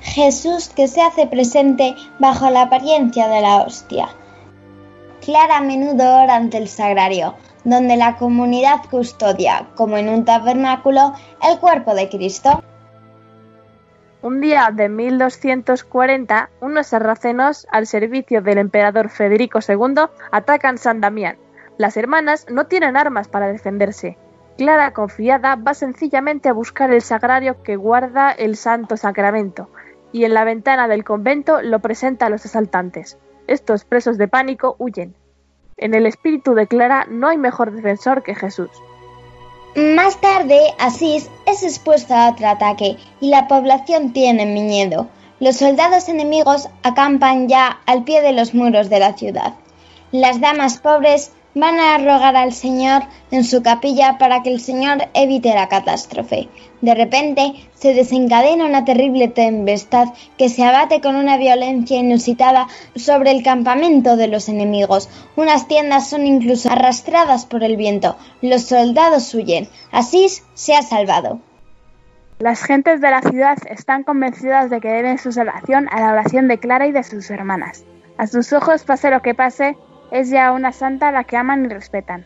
Jesús 0.00 0.68
que 0.68 0.88
se 0.88 1.02
hace 1.02 1.26
presente 1.26 1.94
bajo 2.18 2.50
la 2.50 2.62
apariencia 2.62 3.28
de 3.28 3.40
la 3.40 3.62
hostia. 3.62 4.08
Clara 5.20 5.58
a 5.58 5.60
menudo 5.60 6.22
ora 6.22 6.36
ante 6.36 6.56
el 6.56 6.68
sagrario, 6.68 7.34
donde 7.64 7.96
la 7.96 8.16
comunidad 8.16 8.78
custodia, 8.90 9.68
como 9.74 9.96
en 9.96 10.08
un 10.08 10.24
tabernáculo, 10.24 11.12
el 11.42 11.58
cuerpo 11.58 11.94
de 11.94 12.08
Cristo. 12.08 12.62
Un 14.22 14.40
día 14.40 14.70
de 14.72 14.88
1240, 14.88 16.50
unos 16.60 16.86
sarracenos, 16.88 17.66
al 17.70 17.86
servicio 17.86 18.42
del 18.42 18.58
emperador 18.58 19.10
Federico 19.10 19.60
II, 19.66 20.06
atacan 20.32 20.78
San 20.78 21.00
Damián. 21.00 21.36
Las 21.76 21.96
hermanas 21.96 22.46
no 22.50 22.66
tienen 22.66 22.96
armas 22.96 23.28
para 23.28 23.46
defenderse. 23.46 24.18
Clara, 24.58 24.92
confiada, 24.92 25.54
va 25.54 25.72
sencillamente 25.72 26.48
a 26.48 26.52
buscar 26.52 26.92
el 26.92 27.00
sagrario 27.00 27.62
que 27.62 27.76
guarda 27.76 28.32
el 28.32 28.56
Santo 28.56 28.96
Sacramento, 28.96 29.70
y 30.10 30.24
en 30.24 30.34
la 30.34 30.42
ventana 30.42 30.88
del 30.88 31.04
convento 31.04 31.62
lo 31.62 31.78
presenta 31.78 32.26
a 32.26 32.28
los 32.28 32.44
asaltantes. 32.44 33.18
Estos, 33.46 33.84
presos 33.84 34.18
de 34.18 34.26
pánico, 34.26 34.74
huyen. 34.80 35.14
En 35.76 35.94
el 35.94 36.06
espíritu 36.06 36.54
de 36.54 36.66
Clara 36.66 37.06
no 37.08 37.28
hay 37.28 37.38
mejor 37.38 37.70
defensor 37.70 38.24
que 38.24 38.34
Jesús. 38.34 38.70
Más 39.76 40.20
tarde, 40.20 40.58
Asís 40.80 41.30
es 41.46 41.62
expuesto 41.62 42.12
a 42.12 42.30
otro 42.30 42.48
ataque 42.48 42.96
y 43.20 43.30
la 43.30 43.46
población 43.46 44.12
tiene 44.12 44.44
miedo. 44.44 45.08
Los 45.38 45.58
soldados 45.58 46.08
enemigos 46.08 46.68
acampan 46.82 47.46
ya 47.46 47.78
al 47.86 48.02
pie 48.02 48.22
de 48.22 48.32
los 48.32 48.54
muros 48.54 48.90
de 48.90 48.98
la 48.98 49.12
ciudad. 49.12 49.54
Las 50.10 50.40
damas 50.40 50.78
pobres 50.78 51.30
van 51.58 51.80
a 51.80 51.98
rogar 51.98 52.36
al 52.36 52.52
Señor 52.52 53.02
en 53.30 53.44
su 53.44 53.62
capilla 53.62 54.18
para 54.18 54.42
que 54.42 54.50
el 54.50 54.60
Señor 54.60 55.08
evite 55.14 55.54
la 55.54 55.68
catástrofe. 55.68 56.48
De 56.80 56.94
repente 56.94 57.54
se 57.74 57.94
desencadena 57.94 58.64
una 58.64 58.84
terrible 58.84 59.28
tempestad 59.28 60.08
que 60.36 60.48
se 60.48 60.64
abate 60.64 61.00
con 61.00 61.16
una 61.16 61.36
violencia 61.36 61.98
inusitada 61.98 62.68
sobre 62.94 63.32
el 63.32 63.42
campamento 63.42 64.16
de 64.16 64.28
los 64.28 64.48
enemigos. 64.48 65.08
Unas 65.36 65.66
tiendas 65.66 66.08
son 66.08 66.26
incluso 66.26 66.70
arrastradas 66.70 67.46
por 67.46 67.64
el 67.64 67.76
viento. 67.76 68.16
Los 68.40 68.62
soldados 68.62 69.34
huyen. 69.34 69.68
Asís 69.90 70.44
se 70.54 70.74
ha 70.74 70.82
salvado. 70.82 71.40
Las 72.38 72.62
gentes 72.62 73.00
de 73.00 73.10
la 73.10 73.20
ciudad 73.20 73.58
están 73.68 74.04
convencidas 74.04 74.70
de 74.70 74.80
que 74.80 74.88
deben 74.88 75.18
su 75.18 75.32
salvación 75.32 75.88
a 75.90 76.00
la 76.00 76.12
oración 76.12 76.46
de 76.46 76.58
Clara 76.58 76.86
y 76.86 76.92
de 76.92 77.02
sus 77.02 77.28
hermanas. 77.30 77.84
A 78.16 78.28
sus 78.28 78.52
ojos, 78.52 78.84
pase 78.84 79.10
lo 79.10 79.22
que 79.22 79.34
pase, 79.34 79.76
es 80.10 80.30
ya 80.30 80.52
una 80.52 80.72
santa 80.72 81.08
a 81.08 81.12
la 81.12 81.24
que 81.24 81.36
aman 81.36 81.64
y 81.64 81.68
respetan. 81.68 82.24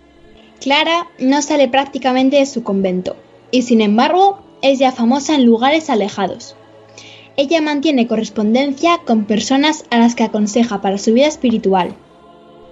Clara 0.61 1.07
no 1.19 1.43
sale 1.43 1.69
prácticamente 1.69 2.37
de 2.37 2.47
su 2.47 2.63
convento, 2.63 3.17
y 3.51 3.63
sin 3.63 3.81
embargo 3.81 4.41
es 4.63 4.79
ya 4.79 4.93
famosa 4.93 5.35
en 5.35 5.45
lugares 5.45 5.91
alejados. 5.91 6.57
Ella 7.37 7.61
mantiene 7.61 8.07
correspondencia 8.07 8.99
con 9.07 9.25
personas 9.25 9.85
a 9.91 9.99
las 9.99 10.15
que 10.15 10.25
aconseja 10.25 10.81
para 10.81 10.99
su 10.99 11.15
vida 11.15 11.27
espiritual. 11.27 11.95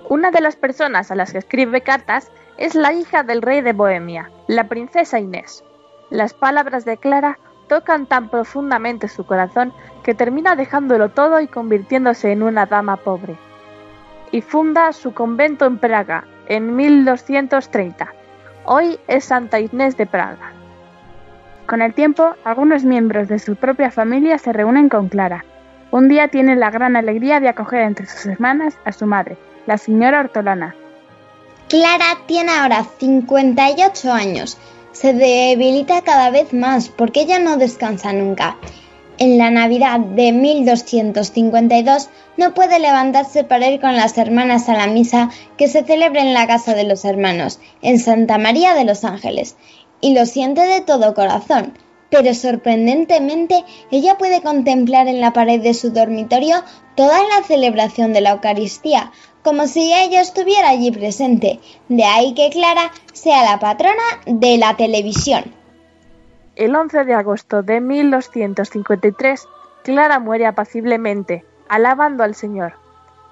Una 0.09 0.31
de 0.31 0.41
las 0.41 0.57
personas 0.57 1.11
a 1.11 1.15
las 1.15 1.33
que 1.33 1.39
escribe 1.39 1.81
cartas 1.81 2.31
es 2.59 2.75
la 2.75 2.93
hija 2.93 3.23
del 3.23 3.43
rey 3.43 3.63
de 3.63 3.73
Bohemia, 3.73 4.31
la 4.47 4.69
princesa 4.69 5.19
Inés. 5.19 5.65
Las 6.11 6.35
palabras 6.35 6.85
de 6.85 6.99
Clara 6.99 7.39
tocan 7.69 8.07
tan 8.07 8.29
profundamente 8.29 9.09
su 9.09 9.25
corazón 9.25 9.73
que 10.03 10.15
termina 10.15 10.57
dejándolo 10.57 11.09
todo 11.11 11.41
y 11.41 11.47
convirtiéndose 11.47 12.33
en 12.33 12.43
una 12.43 12.67
dama 12.67 12.97
pobre. 12.97 13.37
Y 14.33 14.41
funda 14.41 14.93
su 14.93 15.13
convento 15.13 15.67
en 15.67 15.79
Praga 15.79 16.25
en 16.47 16.77
1230. 16.77 18.13
Hoy 18.65 18.99
es 19.09 19.25
Santa 19.25 19.61
Inés 19.61 19.97
de 19.97 20.07
Praga. 20.07 20.53
Con 21.67 21.83
el 21.83 21.95
tiempo, 21.95 22.35
algunos 22.45 22.85
miembros 22.85 23.29
de 23.29 23.39
su 23.39 23.57
propia 23.57 23.91
familia 23.91 24.39
se 24.39 24.53
reúnen 24.53 24.89
con 24.89 25.09
Clara. 25.09 25.45
Un 25.91 26.09
día 26.09 26.29
tiene 26.29 26.57
la 26.57 26.71
gran 26.71 26.97
alegría 26.97 27.41
de 27.41 27.49
acoger 27.49 27.83
entre 27.83 28.07
sus 28.07 28.27
hermanas 28.27 28.77
a 28.85 28.93
su 28.93 29.07
madre, 29.07 29.37
la 29.67 29.79
señora 29.79 30.21
Hortolana. 30.21 30.75
Clara 31.69 32.19
tiene 32.27 32.51
ahora 32.51 32.85
58 32.99 34.13
años. 34.13 34.59
Se 34.93 35.13
debilita 35.13 36.03
cada 36.03 36.31
vez 36.31 36.53
más 36.53 36.89
porque 36.89 37.21
ella 37.21 37.39
no 37.39 37.57
descansa 37.57 38.13
nunca. 38.13 38.57
En 39.23 39.37
la 39.37 39.51
Navidad 39.51 40.01
de 40.01 40.33
1252 40.33 42.09
no 42.39 42.55
puede 42.55 42.79
levantarse 42.79 43.45
para 43.45 43.69
ir 43.69 43.79
con 43.79 43.95
las 43.95 44.17
hermanas 44.17 44.71
a 44.71 44.73
la 44.73 44.87
misa 44.87 45.29
que 45.59 45.69
se 45.69 45.85
celebra 45.85 46.23
en 46.23 46.33
la 46.33 46.47
casa 46.47 46.73
de 46.73 46.85
los 46.85 47.05
hermanos, 47.05 47.61
en 47.83 47.99
Santa 47.99 48.39
María 48.39 48.73
de 48.73 48.87
los 48.87 49.05
Ángeles, 49.05 49.57
y 50.01 50.15
lo 50.15 50.25
siente 50.25 50.63
de 50.63 50.81
todo 50.81 51.13
corazón. 51.13 51.77
Pero 52.09 52.33
sorprendentemente 52.33 53.63
ella 53.91 54.17
puede 54.17 54.41
contemplar 54.41 55.07
en 55.07 55.21
la 55.21 55.35
pared 55.35 55.61
de 55.61 55.75
su 55.75 55.91
dormitorio 55.91 56.65
toda 56.95 57.19
la 57.19 57.47
celebración 57.47 58.15
de 58.15 58.23
la 58.23 58.31
Eucaristía, 58.31 59.13
como 59.45 59.67
si 59.67 59.93
ella 59.93 60.23
estuviera 60.23 60.71
allí 60.71 60.93
presente. 60.93 61.61
De 61.91 62.05
ahí 62.05 62.33
que 62.33 62.49
Clara 62.49 62.91
sea 63.13 63.45
la 63.45 63.59
patrona 63.59 64.03
de 64.25 64.57
la 64.57 64.79
televisión. 64.79 65.60
El 66.57 66.75
11 66.75 67.05
de 67.05 67.15
agosto 67.15 67.63
de 67.63 67.81
1253, 67.81 69.49
Clara 69.85 70.19
muere 70.19 70.47
apaciblemente, 70.47 71.45
alabando 71.69 72.25
al 72.25 72.35
Señor. 72.35 72.75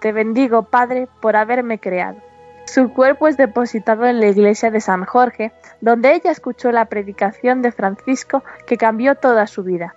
Te 0.01 0.13
bendigo, 0.13 0.63
Padre, 0.63 1.09
por 1.21 1.37
haberme 1.37 1.79
creado. 1.79 2.19
Su 2.65 2.93
cuerpo 2.93 3.29
es 3.29 3.37
depositado 3.37 4.07
en 4.07 4.21
la 4.21 4.29
iglesia 4.29 4.71
de 4.71 4.81
San 4.81 5.05
Jorge, 5.05 5.53
donde 5.81 6.15
ella 6.15 6.31
escuchó 6.31 6.71
la 6.71 6.85
predicación 6.85 7.63
de 7.63 7.73
Francisco 7.73 8.45
que 8.67 8.77
cambió 8.77 9.15
toda 9.15 9.47
su 9.47 9.63
vida. 9.63 9.95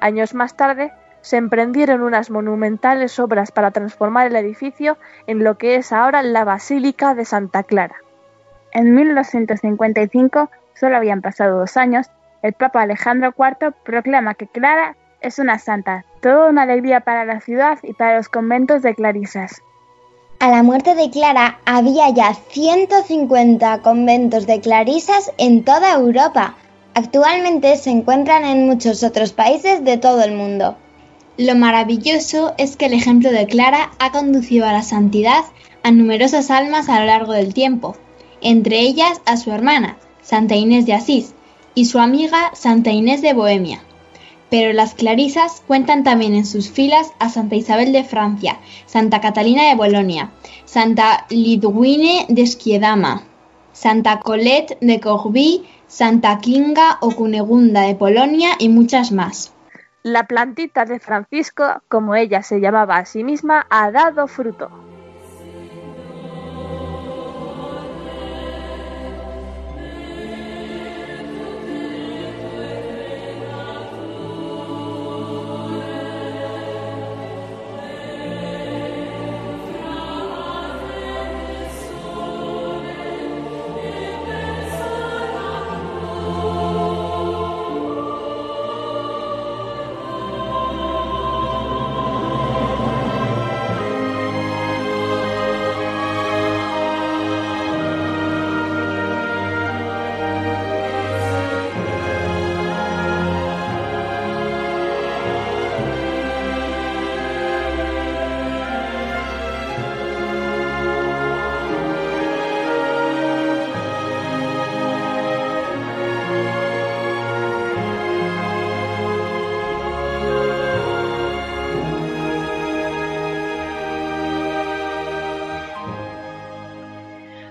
Años 0.00 0.34
más 0.34 0.56
tarde, 0.56 0.92
se 1.20 1.36
emprendieron 1.36 2.02
unas 2.02 2.30
monumentales 2.30 3.18
obras 3.18 3.52
para 3.52 3.70
transformar 3.70 4.28
el 4.28 4.36
edificio 4.36 4.96
en 5.26 5.44
lo 5.44 5.58
que 5.58 5.76
es 5.76 5.92
ahora 5.92 6.22
la 6.22 6.44
Basílica 6.44 7.14
de 7.14 7.24
Santa 7.24 7.62
Clara. 7.62 7.96
En 8.72 8.94
1255, 8.94 10.50
solo 10.74 10.96
habían 10.96 11.20
pasado 11.20 11.58
dos 11.58 11.76
años, 11.76 12.10
el 12.42 12.52
Papa 12.52 12.82
Alejandro 12.82 13.34
IV 13.36 13.72
proclama 13.84 14.34
que 14.34 14.46
Clara 14.46 14.96
es 15.20 15.38
una 15.38 15.58
santa, 15.58 16.04
toda 16.20 16.48
una 16.48 16.62
alegría 16.62 17.00
para 17.00 17.24
la 17.24 17.40
ciudad 17.40 17.78
y 17.82 17.92
para 17.92 18.16
los 18.16 18.28
conventos 18.28 18.82
de 18.82 18.94
clarisas. 18.94 19.62
A 20.40 20.50
la 20.50 20.62
muerte 20.62 20.94
de 20.94 21.10
Clara 21.10 21.58
había 21.64 22.10
ya 22.10 22.32
150 22.32 23.82
conventos 23.82 24.46
de 24.46 24.60
clarisas 24.60 25.32
en 25.36 25.64
toda 25.64 25.94
Europa. 25.94 26.54
Actualmente 26.94 27.76
se 27.76 27.90
encuentran 27.90 28.44
en 28.44 28.66
muchos 28.66 29.02
otros 29.02 29.32
países 29.32 29.84
de 29.84 29.98
todo 29.98 30.22
el 30.22 30.34
mundo. 30.34 30.76
Lo 31.38 31.56
maravilloso 31.56 32.54
es 32.56 32.76
que 32.76 32.86
el 32.86 32.92
ejemplo 32.92 33.30
de 33.30 33.46
Clara 33.46 33.90
ha 33.98 34.12
conducido 34.12 34.66
a 34.66 34.72
la 34.72 34.82
santidad 34.82 35.44
a 35.82 35.90
numerosas 35.90 36.50
almas 36.50 36.88
a 36.88 37.00
lo 37.00 37.06
largo 37.06 37.32
del 37.32 37.52
tiempo, 37.52 37.96
entre 38.40 38.80
ellas 38.80 39.20
a 39.24 39.36
su 39.36 39.50
hermana, 39.50 39.96
Santa 40.22 40.54
Inés 40.54 40.86
de 40.86 40.94
Asís, 40.94 41.34
y 41.78 41.84
su 41.84 41.98
amiga 41.98 42.50
Santa 42.54 42.90
Inés 42.90 43.22
de 43.22 43.32
Bohemia 43.32 43.80
pero 44.50 44.72
las 44.72 44.94
clarisas 44.94 45.62
cuentan 45.66 46.04
también 46.04 46.34
en 46.34 46.46
sus 46.46 46.70
filas 46.70 47.12
a 47.18 47.28
Santa 47.28 47.56
Isabel 47.56 47.92
de 47.92 48.04
Francia, 48.04 48.58
Santa 48.86 49.20
Catalina 49.20 49.68
de 49.68 49.74
Bolonia, 49.74 50.30
Santa 50.64 51.26
Lidwine 51.28 52.26
de 52.28 52.46
Schiedama, 52.46 53.24
Santa 53.72 54.20
Colette 54.20 54.78
de 54.80 55.00
Corbie, 55.00 55.64
Santa 55.86 56.38
Kinga 56.38 56.98
o 57.00 57.10
Cunegunda 57.12 57.82
de 57.82 57.94
Polonia 57.94 58.50
y 58.58 58.68
muchas 58.68 59.12
más. 59.12 59.52
La 60.02 60.26
plantita 60.26 60.84
de 60.84 61.00
Francisco, 61.00 61.82
como 61.88 62.14
ella 62.14 62.42
se 62.42 62.60
llamaba 62.60 62.96
a 62.96 63.04
sí 63.04 63.24
misma, 63.24 63.66
ha 63.68 63.90
dado 63.90 64.26
fruto. 64.28 64.87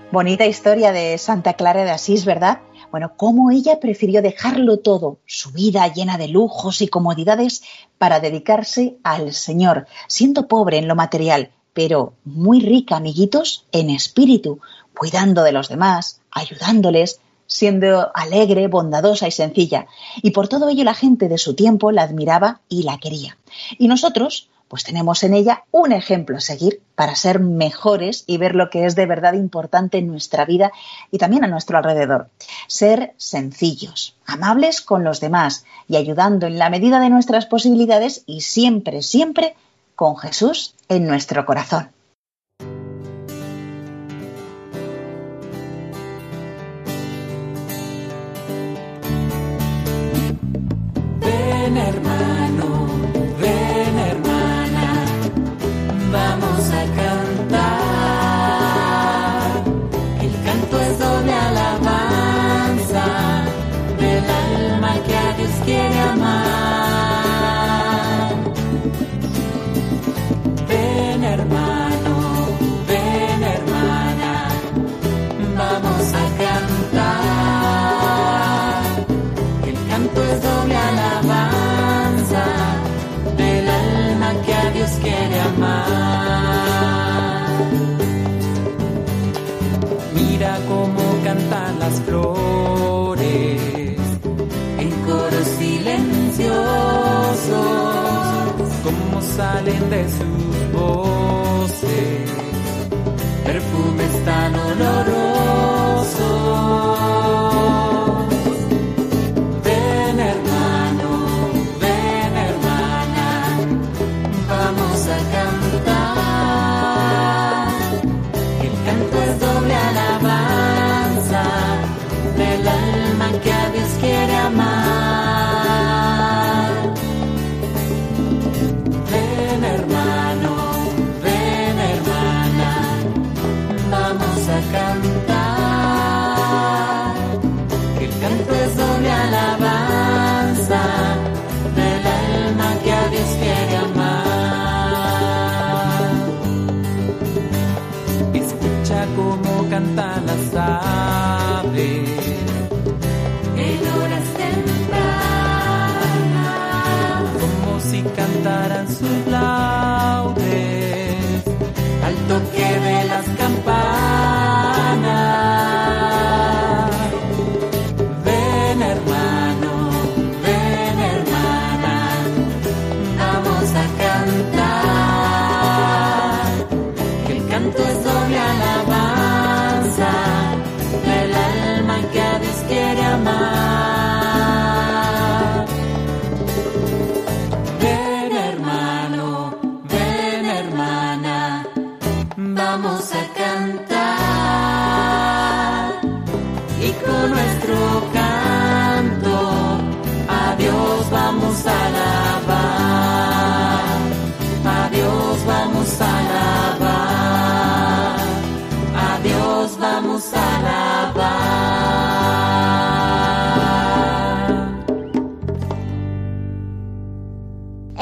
Bonita 0.10 0.46
historia 0.46 0.93
de 0.93 1.17
Santa 1.17 1.56
Clara 1.56 1.84
de 1.84 1.91
Asís, 1.91 2.24
¿verdad? 2.24 2.62
Bueno, 2.91 3.17
cómo 3.17 3.52
ella 3.52 3.82
prefirió 3.82 4.22
dejarlo 4.22 4.80
todo, 4.80 5.20
su 5.26 5.52
vida 5.52 5.86
llena 5.93 6.17
de 6.17 6.30
lujos 6.30 6.82
y 6.82 6.88
comodidades, 6.88 7.62
para 7.98 8.22
dedicarse 8.22 8.96
al 9.04 9.34
Señor, 9.34 9.86
siendo 10.08 10.48
pobre 10.48 10.78
en 10.78 10.88
lo 10.88 10.96
material, 10.96 11.52
pero 11.74 12.13
muy 12.24 12.62
rica, 12.62 12.96
amiguitos, 12.96 13.65
en 13.74 13.89
espíritu, 13.89 14.62
cuidando 14.98 15.43
de 15.43 15.52
los 15.52 15.67
demás, 15.67 16.22
ayudándoles, 16.32 17.20
siendo 17.46 18.10
alegre, 18.15 18.67
bondadosa 18.67 19.28
y 19.28 19.32
sencilla. 19.32 19.88
Y 20.22 20.32
por 20.32 20.48
todo 20.48 20.70
ello 20.70 20.86
la 20.86 20.93
gente 20.93 21.28
de 21.28 21.38
su 21.38 21.54
tiempo 21.54 21.91
la 21.91 22.04
admiraba 22.04 22.62
y 22.70 22.84
la 22.84 22.98
quería. 22.98 23.38
Y 23.78 23.89
nosotros, 23.89 24.50
pues 24.67 24.84
tenemos 24.84 25.23
en 25.23 25.34
ella 25.34 25.63
un 25.71 25.91
ejemplo 25.91 26.38
a 26.38 26.41
seguir 26.41 26.82
para 26.95 27.15
ser 27.15 27.39
mejores 27.39 28.23
y 28.27 28.38
ver 28.38 28.56
lo 28.56 28.69
que 28.69 28.86
es 28.86 28.95
de 28.95 29.06
verdad 29.06 29.34
importante 29.34 29.97
en 29.97 30.08
nuestra 30.08 30.45
vida 30.45 30.71
y 31.12 31.17
también 31.17 31.43
a 31.43 31.47
nuestro 31.47 31.77
alrededor. 31.77 32.30
Ser 32.67 33.13
sencillos, 33.17 34.15
amables 34.25 34.82
con 34.82 35.03
los 35.03 35.19
demás 35.19 35.65
y 35.88 35.95
ayudando 35.95 36.47
en 36.47 36.60
la 36.60 36.69
medida 36.69 36.99
de 36.99 37.10
nuestras 37.10 37.45
posibilidades 37.45 38.23
y 38.25 38.41
siempre, 38.41 39.01
siempre 39.01 39.56
con 39.95 40.17
Jesús 40.17 40.75
en 40.89 41.08
nuestro 41.08 41.45
corazón. 41.45 41.97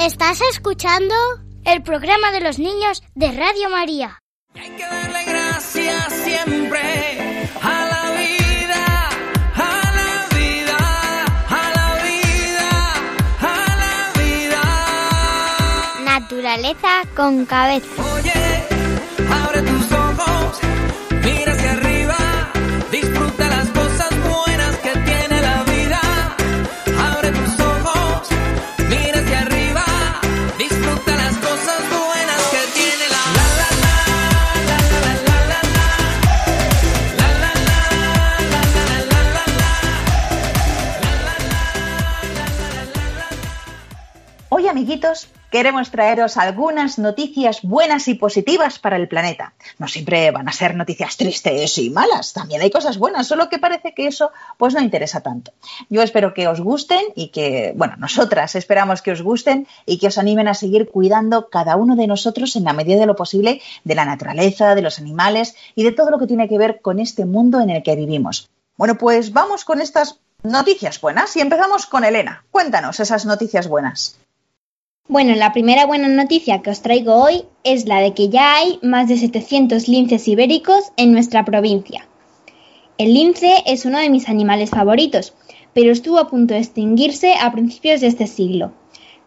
Estás 0.05 0.39
escuchando 0.51 1.15
el 1.65 1.81
programa 1.81 2.31
de 2.31 2.39
los 2.41 2.59
niños 2.59 3.01
de 3.15 3.31
Radio 3.31 3.69
María. 3.71 4.21
Hay 4.53 4.69
que 4.69 4.83
darle 4.83 5.23
gracias 5.25 6.13
siempre 6.13 7.14
Naturaleza 16.55 17.01
con 17.17 17.45
cabeza. 17.45 17.85
Oye, 18.15 18.31
abre 19.29 19.61
tus 19.61 19.91
ojos, 19.91 20.59
mira 21.21 21.51
hacia 21.51 21.71
arriba, 21.73 22.15
disfruta 22.89 23.49
las 23.49 23.67
cosas 23.71 24.09
buenas 24.23 24.77
que 24.77 24.91
tiene 24.91 25.41
la 25.41 25.63
vida. 25.63 25.99
Abre 27.11 27.31
tus 27.31 27.59
ojos, 27.59 28.29
mira 28.87 29.19
hacia 29.19 29.39
arriba, 29.41 29.83
disfruta 30.57 31.15
las 31.17 31.35
cosas 31.39 31.81
buenas 31.89 32.41
que 32.53 32.61
tiene 32.73 33.05
la 33.15 33.23
la 33.37 33.47
la 33.59 33.67
la 33.83 33.99
la 34.69 34.79
la 34.95 35.13
la 35.27 35.39
la 35.43 35.91
la 37.17 37.27
la 37.27 37.49
la 37.49 37.59
la 41.99 43.11
la 43.11 43.27
Hoy, 44.47 44.69
amiguitos, 44.69 45.27
queremos 45.55 45.89
traeros 45.89 46.35
algunas 46.35 46.99
noticias 46.99 47.61
buenas 47.61 48.09
y 48.09 48.15
positivas 48.15 48.77
para 48.77 48.97
el 48.97 49.07
planeta. 49.07 49.53
No 49.79 49.87
siempre 49.87 50.29
van 50.31 50.49
a 50.49 50.51
ser 50.51 50.75
noticias 50.75 51.15
tristes 51.15 51.77
y 51.77 51.89
malas, 51.89 52.33
también 52.33 52.61
hay 52.61 52.69
cosas 52.69 52.97
buenas, 52.97 53.25
solo 53.25 53.47
que 53.47 53.57
parece 53.57 53.93
que 53.93 54.05
eso 54.05 54.31
pues 54.57 54.73
no 54.73 54.81
interesa 54.81 55.21
tanto. 55.21 55.53
Yo 55.89 56.01
espero 56.01 56.33
que 56.33 56.49
os 56.49 56.59
gusten 56.59 56.99
y 57.15 57.29
que, 57.29 57.71
bueno, 57.77 57.95
nosotras 57.95 58.53
esperamos 58.55 59.01
que 59.01 59.13
os 59.13 59.21
gusten 59.21 59.65
y 59.85 59.97
que 59.97 60.07
os 60.07 60.17
animen 60.17 60.49
a 60.49 60.55
seguir 60.55 60.89
cuidando 60.89 61.47
cada 61.49 61.77
uno 61.77 61.95
de 61.95 62.07
nosotros 62.07 62.57
en 62.57 62.65
la 62.65 62.73
medida 62.73 62.99
de 62.99 63.05
lo 63.05 63.15
posible 63.15 63.61
de 63.85 63.95
la 63.95 64.03
naturaleza, 64.03 64.75
de 64.75 64.81
los 64.81 64.99
animales 64.99 65.55
y 65.73 65.85
de 65.85 65.93
todo 65.93 66.11
lo 66.11 66.19
que 66.19 66.27
tiene 66.27 66.49
que 66.49 66.57
ver 66.57 66.81
con 66.81 66.99
este 66.99 67.23
mundo 67.23 67.61
en 67.61 67.69
el 67.69 67.81
que 67.81 67.95
vivimos. 67.95 68.49
Bueno, 68.75 68.97
pues 68.97 69.31
vamos 69.31 69.63
con 69.63 69.79
estas 69.79 70.19
noticias 70.43 70.99
buenas 70.99 71.33
y 71.37 71.39
empezamos 71.39 71.85
con 71.85 72.03
Elena. 72.03 72.43
Cuéntanos 72.51 72.99
esas 72.99 73.25
noticias 73.25 73.69
buenas. 73.69 74.17
Bueno, 75.07 75.35
la 75.35 75.53
primera 75.53 75.85
buena 75.85 76.07
noticia 76.07 76.63
que 76.63 76.71
os 76.71 76.81
traigo 76.81 77.13
hoy 77.13 77.43
es 77.63 77.85
la 77.85 77.99
de 77.99 78.15
que 78.15 78.29
ya 78.29 78.55
hay 78.55 78.79
más 78.81 79.07
de 79.07 79.19
700 79.19 79.87
linces 79.87 80.27
ibéricos 80.27 80.91
en 80.97 81.11
nuestra 81.11 81.45
provincia. 81.45 82.07
El 82.97 83.13
lince 83.13 83.53
es 83.67 83.85
uno 83.85 83.99
de 83.99 84.09
mis 84.09 84.29
animales 84.29 84.71
favoritos, 84.71 85.35
pero 85.73 85.91
estuvo 85.91 86.17
a 86.17 86.27
punto 86.27 86.55
de 86.55 86.61
extinguirse 86.61 87.35
a 87.35 87.51
principios 87.51 88.01
de 88.01 88.07
este 88.07 88.25
siglo. 88.25 88.73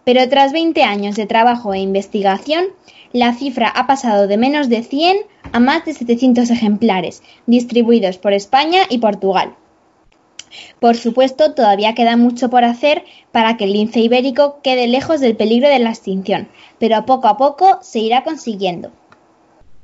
Pero 0.02 0.28
tras 0.28 0.50
20 0.50 0.82
años 0.82 1.14
de 1.14 1.26
trabajo 1.26 1.72
e 1.72 1.78
investigación, 1.78 2.64
la 3.12 3.32
cifra 3.34 3.68
ha 3.68 3.86
pasado 3.86 4.26
de 4.26 4.36
menos 4.36 4.68
de 4.68 4.82
100 4.82 5.18
a 5.52 5.60
más 5.60 5.84
de 5.84 5.94
700 5.94 6.50
ejemplares, 6.50 7.22
distribuidos 7.46 8.18
por 8.18 8.32
España 8.32 8.80
y 8.90 8.98
Portugal. 8.98 9.54
Por 10.80 10.96
supuesto, 10.96 11.54
todavía 11.54 11.94
queda 11.94 12.16
mucho 12.16 12.50
por 12.50 12.64
hacer 12.64 13.04
para 13.32 13.56
que 13.56 13.64
el 13.64 13.72
lince 13.72 14.00
ibérico 14.00 14.60
quede 14.62 14.86
lejos 14.86 15.20
del 15.20 15.36
peligro 15.36 15.68
de 15.68 15.78
la 15.78 15.90
extinción, 15.90 16.48
pero 16.78 17.04
poco 17.06 17.28
a 17.28 17.36
poco 17.36 17.78
se 17.82 18.00
irá 18.00 18.24
consiguiendo. 18.24 18.90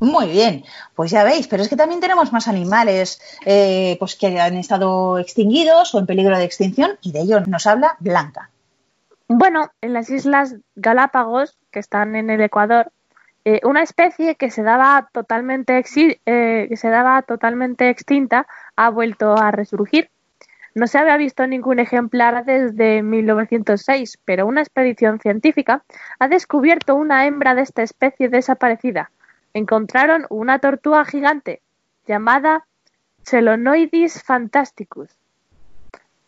Muy 0.01 0.27
bien, 0.27 0.65
pues 0.95 1.11
ya 1.11 1.25
veis, 1.25 1.49
pero 1.49 1.63
es 1.63 1.69
que 1.69 1.77
también 1.77 2.01
tenemos 2.01 2.33
más 2.33 2.49
animales 2.49 3.21
eh, 3.47 3.97
pues 3.99 4.17
que 4.17 4.39
han 4.39 4.57
estado 4.57 5.19
extinguidos 5.19 5.95
o 5.95 5.99
en 5.99 6.07
peligro 6.07 6.37
de 6.37 6.45
extinción 6.45 6.99
y 7.01 7.13
de 7.13 7.21
ello 7.21 7.41
nos 7.47 7.67
habla 7.67 7.97
Blanca. 8.01 8.51
Bueno, 9.29 9.71
en 9.81 9.95
las 9.95 10.11
Islas 10.11 10.57
Galápagos, 10.75 11.57
que 11.71 11.79
están 11.79 12.17
en 12.17 12.29
el 12.29 12.43
Ecuador, 12.43 12.93
eh, 13.47 13.61
una 13.65 13.83
especie 13.83 14.37
que 14.37 14.51
se 14.51 14.63
daba 14.63 15.09
totalmente 15.13 15.83
eh, 16.27 16.67
que 16.69 16.77
se 16.77 16.89
daba 16.89 17.23
totalmente 17.23 17.91
extinta 17.91 18.47
ha 18.77 18.91
vuelto 18.91 19.37
a 19.37 19.51
resurgir. 19.51 20.11
No 20.75 20.89
se 20.89 20.99
había 20.99 21.17
visto 21.17 21.47
ningún 21.47 21.79
ejemplar 21.79 22.45
desde 22.45 23.03
1906, 23.03 24.19
pero 24.25 24.47
una 24.47 24.61
expedición 24.61 25.21
científica 25.21 25.85
ha 26.19 26.27
descubierto 26.27 26.97
una 26.97 27.27
hembra 27.27 27.55
de 27.55 27.63
esta 27.63 27.83
especie 27.83 28.29
desaparecida. 28.29 29.13
Encontraron 29.53 30.27
una 30.31 30.59
tortuga 30.59 31.05
gigante 31.05 31.63
llamada 32.07 32.67
Chelonoidis 33.23 34.23
fantasticus. 34.25 35.11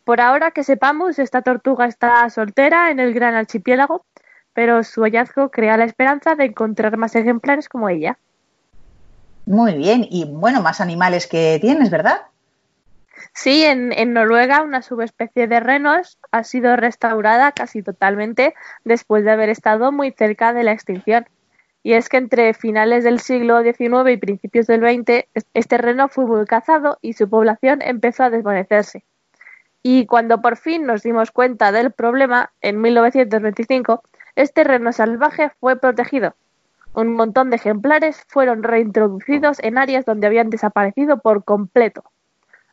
Por 0.05 0.21
ahora 0.21 0.53
que 0.53 0.63
sepamos, 0.63 1.19
esta 1.19 1.43
tortuga 1.43 1.87
está 1.87 2.31
soltera 2.31 2.93
en 2.93 3.01
el 3.01 3.13
gran 3.13 3.35
archipiélago, 3.35 4.07
pero 4.53 4.85
su 4.85 5.03
hallazgo 5.03 5.51
crea 5.51 5.77
la 5.77 5.85
esperanza 5.85 6.37
de 6.37 6.45
encontrar 6.45 6.97
más 6.97 7.17
ejemplares 7.17 7.69
como 7.69 7.89
ella. 7.89 8.17
Muy 9.45 9.75
bien, 9.75 10.07
y 10.09 10.25
bueno, 10.25 10.63
más 10.63 10.81
animales 10.81 11.27
que 11.27 11.59
tienes, 11.61 11.91
¿verdad? 11.91 12.23
Sí, 13.35 13.65
en, 13.65 14.13
Noruega 14.13 14.63
una 14.63 14.83
subespecie 14.83 15.47
de 15.47 15.61
renos 15.61 16.19
ha 16.33 16.45
sido 16.45 16.77
restaurada 16.77 17.53
casi 17.53 17.83
totalmente 17.83 18.55
después 18.85 19.25
de 19.25 19.31
haber 19.31 19.49
estado 19.49 19.93
muy 19.93 20.13
cerca 20.13 20.53
de 20.53 20.65
la 20.65 20.73
extinción. 20.73 21.27
Y 21.83 21.93
es 21.93 22.09
que 22.09 22.17
entre 22.17 22.53
finales 22.53 23.05
del 23.05 23.21
siglo 23.21 23.63
XIX 23.63 24.11
y 24.11 24.17
principios 24.17 24.67
del 24.67 24.81
XX, 24.81 25.27
este 25.55 25.79
reno 25.79 26.09
fue 26.09 26.27
muy 26.27 26.45
cazado 26.47 26.99
y 27.01 27.13
su 27.13 27.29
población 27.29 27.81
empezó 27.83 28.25
a 28.25 28.31
desvanecerse. 28.31 29.05
Y 29.83 30.07
cuando 30.07 30.43
por 30.43 30.57
fin 30.57 30.85
nos 30.85 31.05
dimos 31.05 31.31
cuenta 31.31 31.71
del 31.71 31.93
problema, 31.93 32.51
en 32.61 32.81
1925, 32.81 34.03
este 34.35 34.65
reno 34.65 34.93
salvaje 34.93 35.53
fue 35.61 35.77
protegido. 35.77 36.35
Un 36.93 37.15
montón 37.15 37.51
de 37.51 37.57
ejemplares 37.57 38.25
fueron 38.27 38.65
reintroducidos 38.65 39.61
en 39.61 39.79
áreas 39.79 40.05
donde 40.05 40.27
habían 40.27 40.51
desaparecido 40.51 41.19
por 41.19 41.45
completo. 41.45 42.03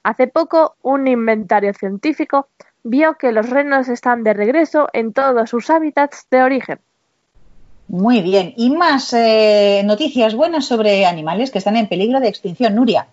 Hace 0.03 0.27
poco, 0.27 0.75
un 0.81 1.07
inventario 1.07 1.73
científico 1.73 2.49
vio 2.83 3.15
que 3.15 3.31
los 3.31 3.49
renos 3.49 3.87
están 3.87 4.23
de 4.23 4.33
regreso 4.33 4.89
en 4.91 5.13
todos 5.13 5.49
sus 5.49 5.69
hábitats 5.69 6.27
de 6.29 6.43
origen. 6.43 6.79
Muy 7.87 8.21
bien, 8.21 8.53
y 8.57 8.69
más 8.75 9.13
eh, 9.13 9.81
noticias 9.85 10.35
buenas 10.35 10.65
sobre 10.65 11.05
animales 11.05 11.51
que 11.51 11.59
están 11.59 11.77
en 11.77 11.87
peligro 11.87 12.19
de 12.19 12.27
extinción, 12.27 12.75
Nuria. 12.75 13.07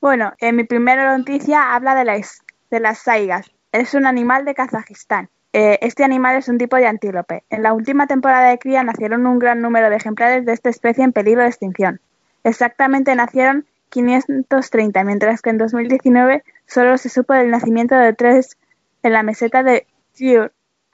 Bueno, 0.00 0.32
en 0.38 0.54
mi 0.54 0.64
primera 0.64 1.16
noticia 1.16 1.74
habla 1.74 1.94
de 1.94 2.04
las, 2.04 2.42
de 2.70 2.80
las 2.80 2.98
saigas. 2.98 3.50
Es 3.72 3.94
un 3.94 4.06
animal 4.06 4.44
de 4.44 4.54
Kazajistán. 4.54 5.28
Eh, 5.52 5.78
este 5.80 6.04
animal 6.04 6.36
es 6.36 6.48
un 6.48 6.58
tipo 6.58 6.76
de 6.76 6.86
antílope. 6.86 7.42
En 7.50 7.62
la 7.62 7.72
última 7.72 8.06
temporada 8.06 8.50
de 8.50 8.58
cría 8.58 8.84
nacieron 8.84 9.26
un 9.26 9.38
gran 9.38 9.62
número 9.62 9.90
de 9.90 9.96
ejemplares 9.96 10.44
de 10.44 10.52
esta 10.52 10.68
especie 10.68 11.02
en 11.02 11.12
peligro 11.12 11.42
de 11.42 11.48
extinción. 11.48 12.00
Exactamente 12.44 13.14
nacieron 13.14 13.66
530, 13.90 15.04
mientras 15.04 15.42
que 15.42 15.50
en 15.50 15.58
2019 15.58 16.44
solo 16.66 16.98
se 16.98 17.08
supo 17.08 17.34
del 17.34 17.50
nacimiento 17.50 17.94
de 17.94 18.12
tres 18.12 18.56
en 19.02 19.12
la 19.12 19.22
meseta 19.22 19.62
de 19.62 19.86
Gyur. 20.14 20.52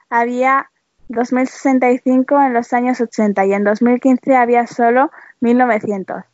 Había 0.09 0.69
2.065 1.09 2.45
en 2.45 2.53
los 2.53 2.73
años 2.73 3.01
80 3.01 3.45
y 3.45 3.53
en 3.53 3.63
2015 3.63 4.35
había 4.35 4.67
solo 4.67 5.11
1.900, 5.41 6.25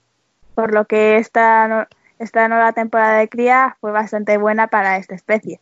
por 0.56 0.74
lo 0.74 0.86
que 0.86 1.18
esta, 1.18 1.88
esta 2.20 2.48
nueva 2.48 2.74
temporada 2.74 3.18
de 3.18 3.30
cría 3.30 3.78
fue 3.80 3.92
bastante 3.92 4.38
buena 4.38 4.68
para 4.68 4.98
esta 4.98 5.16
especie. 5.16 5.60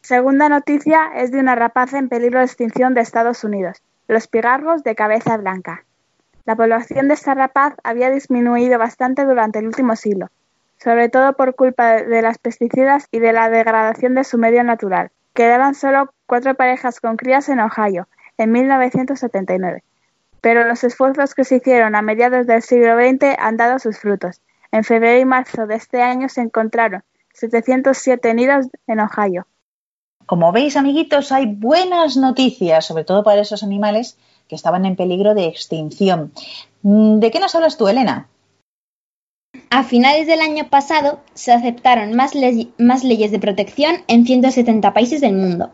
Segunda 0.00 0.48
noticia 0.48 1.10
es 1.16 1.32
de 1.32 1.40
una 1.40 1.54
rapaz 1.54 1.92
en 1.92 2.08
peligro 2.08 2.38
de 2.38 2.46
extinción 2.46 2.94
de 2.94 3.00
Estados 3.00 3.44
Unidos, 3.44 3.82
los 4.06 4.28
pigargos 4.28 4.82
de 4.84 4.94
cabeza 4.94 5.36
blanca. 5.36 5.84
La 6.48 6.56
población 6.56 7.08
de 7.08 7.12
esta 7.12 7.34
rapaz 7.34 7.74
había 7.84 8.08
disminuido 8.08 8.78
bastante 8.78 9.26
durante 9.26 9.58
el 9.58 9.66
último 9.66 9.96
siglo, 9.96 10.30
sobre 10.82 11.10
todo 11.10 11.34
por 11.34 11.54
culpa 11.54 12.02
de 12.02 12.22
las 12.22 12.38
pesticidas 12.38 13.06
y 13.10 13.18
de 13.18 13.34
la 13.34 13.50
degradación 13.50 14.14
de 14.14 14.24
su 14.24 14.38
medio 14.38 14.64
natural. 14.64 15.10
Quedaban 15.34 15.74
solo 15.74 16.14
cuatro 16.24 16.54
parejas 16.54 17.00
con 17.00 17.18
crías 17.18 17.50
en 17.50 17.60
Ohio 17.60 18.08
en 18.38 18.50
1979. 18.52 19.84
Pero 20.40 20.64
los 20.64 20.84
esfuerzos 20.84 21.34
que 21.34 21.44
se 21.44 21.56
hicieron 21.56 21.94
a 21.94 22.00
mediados 22.00 22.46
del 22.46 22.62
siglo 22.62 22.96
XX 22.96 23.36
han 23.38 23.58
dado 23.58 23.78
sus 23.78 23.98
frutos. 23.98 24.40
En 24.72 24.84
febrero 24.84 25.20
y 25.20 25.26
marzo 25.26 25.66
de 25.66 25.74
este 25.74 26.00
año 26.00 26.30
se 26.30 26.40
encontraron 26.40 27.04
707 27.34 28.32
nidos 28.32 28.68
en 28.86 29.00
Ohio. 29.00 29.46
Como 30.24 30.50
veis, 30.52 30.78
amiguitos, 30.78 31.30
hay 31.30 31.44
buenas 31.44 32.16
noticias, 32.16 32.86
sobre 32.86 33.04
todo 33.04 33.22
para 33.22 33.42
esos 33.42 33.62
animales 33.62 34.16
que 34.48 34.56
estaban 34.56 34.86
en 34.86 34.96
peligro 34.96 35.34
de 35.34 35.46
extinción. 35.46 36.32
¿De 36.82 37.30
qué 37.30 37.38
nos 37.38 37.54
hablas 37.54 37.76
tú, 37.76 37.88
Elena? 37.88 38.28
A 39.70 39.84
finales 39.84 40.26
del 40.26 40.40
año 40.40 40.68
pasado 40.68 41.20
se 41.34 41.52
aceptaron 41.52 42.14
más, 42.14 42.34
le 42.34 42.68
más 42.78 43.04
leyes 43.04 43.30
de 43.30 43.38
protección 43.38 44.02
en 44.06 44.26
170 44.26 44.94
países 44.94 45.20
del 45.20 45.34
mundo, 45.34 45.70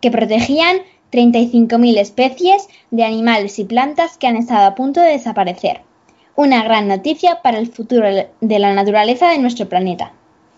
que 0.00 0.10
protegían 0.10 0.78
35.000 1.12 1.98
especies 1.98 2.68
de 2.90 3.04
animales 3.04 3.58
y 3.58 3.64
plantas 3.64 4.18
que 4.18 4.26
han 4.26 4.36
estado 4.36 4.66
a 4.66 4.74
punto 4.74 5.00
de 5.00 5.10
desaparecer. 5.10 5.82
Una 6.36 6.64
gran 6.64 6.88
noticia 6.88 7.42
para 7.42 7.58
el 7.58 7.70
futuro 7.70 8.08
de 8.40 8.58
la 8.58 8.74
naturaleza 8.74 9.28
de 9.28 9.38
nuestro 9.38 9.68
planeta. 9.68 10.12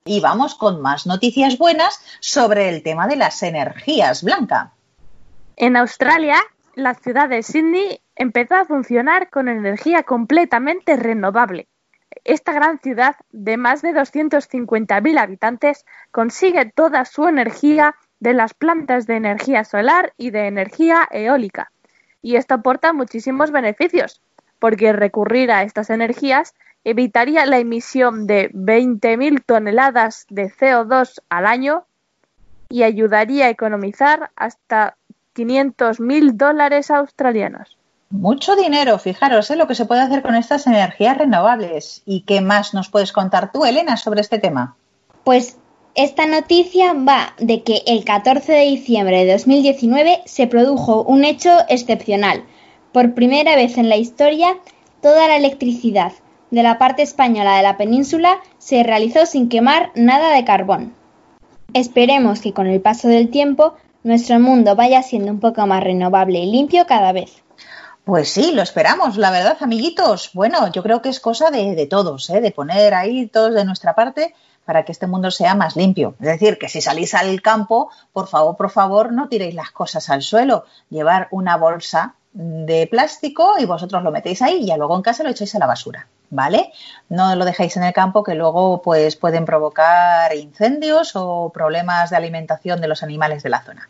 Y 0.06 0.20
vamos 0.20 0.54
con 0.54 0.80
más 0.80 1.06
noticias 1.06 1.58
buenas 1.58 2.00
sobre 2.20 2.68
el 2.68 2.82
tema 2.82 3.08
de 3.08 3.16
las 3.16 3.42
energías, 3.42 4.22
Blanca. 4.22 4.72
En 5.56 5.76
Australia, 5.76 6.36
la 6.76 6.94
ciudad 6.94 7.30
de 7.30 7.42
Sydney 7.42 8.00
empezó 8.14 8.54
a 8.54 8.66
funcionar 8.66 9.30
con 9.30 9.48
energía 9.48 10.02
completamente 10.02 10.96
renovable. 10.96 11.68
Esta 12.24 12.52
gran 12.52 12.78
ciudad 12.80 13.16
de 13.32 13.56
más 13.56 13.80
de 13.80 13.94
250.000 13.94 15.18
habitantes 15.18 15.86
consigue 16.10 16.66
toda 16.66 17.06
su 17.06 17.26
energía 17.26 17.96
de 18.20 18.34
las 18.34 18.52
plantas 18.52 19.06
de 19.06 19.16
energía 19.16 19.64
solar 19.64 20.12
y 20.18 20.30
de 20.30 20.46
energía 20.46 21.08
eólica. 21.10 21.72
Y 22.20 22.36
esto 22.36 22.54
aporta 22.54 22.92
muchísimos 22.92 23.50
beneficios, 23.52 24.20
porque 24.58 24.92
recurrir 24.92 25.50
a 25.50 25.62
estas 25.62 25.88
energías 25.88 26.54
evitaría 26.84 27.46
la 27.46 27.58
emisión 27.58 28.26
de 28.26 28.50
20.000 28.52 29.42
toneladas 29.44 30.26
de 30.28 30.50
CO2 30.50 31.22
al 31.30 31.46
año 31.46 31.86
y 32.68 32.82
ayudaría 32.82 33.46
a 33.46 33.50
economizar 33.50 34.30
hasta 34.36 34.96
500.000 35.36 36.32
dólares 36.32 36.90
australianos. 36.90 37.76
Mucho 38.10 38.56
dinero, 38.56 38.98
fijaros 38.98 39.50
¿eh? 39.50 39.56
lo 39.56 39.66
que 39.66 39.74
se 39.74 39.84
puede 39.84 40.00
hacer 40.00 40.22
con 40.22 40.34
estas 40.36 40.66
energías 40.66 41.18
renovables. 41.18 42.02
¿Y 42.06 42.22
qué 42.22 42.40
más 42.40 42.72
nos 42.72 42.88
puedes 42.88 43.12
contar 43.12 43.52
tú, 43.52 43.64
Elena, 43.64 43.96
sobre 43.96 44.20
este 44.20 44.38
tema? 44.38 44.76
Pues 45.24 45.58
esta 45.96 46.26
noticia 46.26 46.92
va 46.92 47.34
de 47.38 47.62
que 47.62 47.82
el 47.86 48.04
14 48.04 48.52
de 48.52 48.64
diciembre 48.64 49.24
de 49.24 49.32
2019 49.32 50.22
se 50.24 50.46
produjo 50.46 51.02
un 51.02 51.24
hecho 51.24 51.50
excepcional. 51.68 52.44
Por 52.92 53.14
primera 53.14 53.56
vez 53.56 53.76
en 53.76 53.88
la 53.88 53.96
historia, 53.96 54.56
toda 55.02 55.26
la 55.26 55.36
electricidad 55.36 56.12
de 56.50 56.62
la 56.62 56.78
parte 56.78 57.02
española 57.02 57.56
de 57.56 57.62
la 57.62 57.76
península 57.76 58.38
se 58.58 58.82
realizó 58.82 59.26
sin 59.26 59.48
quemar 59.48 59.90
nada 59.94 60.32
de 60.32 60.44
carbón. 60.44 60.94
Esperemos 61.74 62.40
que 62.40 62.52
con 62.52 62.66
el 62.66 62.80
paso 62.80 63.08
del 63.08 63.30
tiempo 63.30 63.74
nuestro 64.06 64.38
mundo 64.38 64.76
vaya 64.76 65.02
siendo 65.02 65.32
un 65.32 65.40
poco 65.40 65.66
más 65.66 65.82
renovable 65.82 66.38
y 66.38 66.50
limpio 66.50 66.86
cada 66.86 67.12
vez. 67.12 67.42
Pues 68.04 68.28
sí, 68.28 68.52
lo 68.52 68.62
esperamos, 68.62 69.16
la 69.16 69.32
verdad, 69.32 69.56
amiguitos. 69.60 70.30
Bueno, 70.32 70.70
yo 70.70 70.84
creo 70.84 71.02
que 71.02 71.08
es 71.08 71.18
cosa 71.18 71.50
de, 71.50 71.74
de 71.74 71.86
todos, 71.86 72.30
¿eh? 72.30 72.40
de 72.40 72.52
poner 72.52 72.94
ahí 72.94 73.26
todos 73.26 73.52
de 73.52 73.64
nuestra 73.64 73.96
parte 73.96 74.32
para 74.64 74.84
que 74.84 74.92
este 74.92 75.08
mundo 75.08 75.32
sea 75.32 75.56
más 75.56 75.74
limpio. 75.74 76.14
Es 76.20 76.26
decir, 76.26 76.56
que 76.56 76.68
si 76.68 76.80
salís 76.80 77.14
al 77.14 77.42
campo, 77.42 77.90
por 78.12 78.28
favor, 78.28 78.56
por 78.56 78.70
favor, 78.70 79.12
no 79.12 79.28
tiréis 79.28 79.54
las 79.54 79.72
cosas 79.72 80.08
al 80.08 80.22
suelo. 80.22 80.64
Llevar 80.88 81.26
una 81.32 81.56
bolsa 81.56 82.14
de 82.32 82.86
plástico 82.86 83.54
y 83.58 83.64
vosotros 83.64 84.04
lo 84.04 84.12
metéis 84.12 84.40
ahí 84.40 84.70
y 84.70 84.76
luego 84.76 84.94
en 84.94 85.02
casa 85.02 85.24
lo 85.24 85.30
echáis 85.30 85.54
a 85.56 85.58
la 85.58 85.66
basura, 85.66 86.06
¿vale? 86.30 86.72
No 87.08 87.34
lo 87.34 87.44
dejáis 87.44 87.76
en 87.76 87.84
el 87.84 87.92
campo 87.92 88.22
que 88.22 88.34
luego 88.34 88.82
pues 88.82 89.16
pueden 89.16 89.44
provocar 89.44 90.34
incendios 90.34 91.12
o 91.14 91.50
problemas 91.52 92.10
de 92.10 92.16
alimentación 92.16 92.80
de 92.80 92.88
los 92.88 93.02
animales 93.02 93.42
de 93.42 93.50
la 93.50 93.62
zona. 93.62 93.88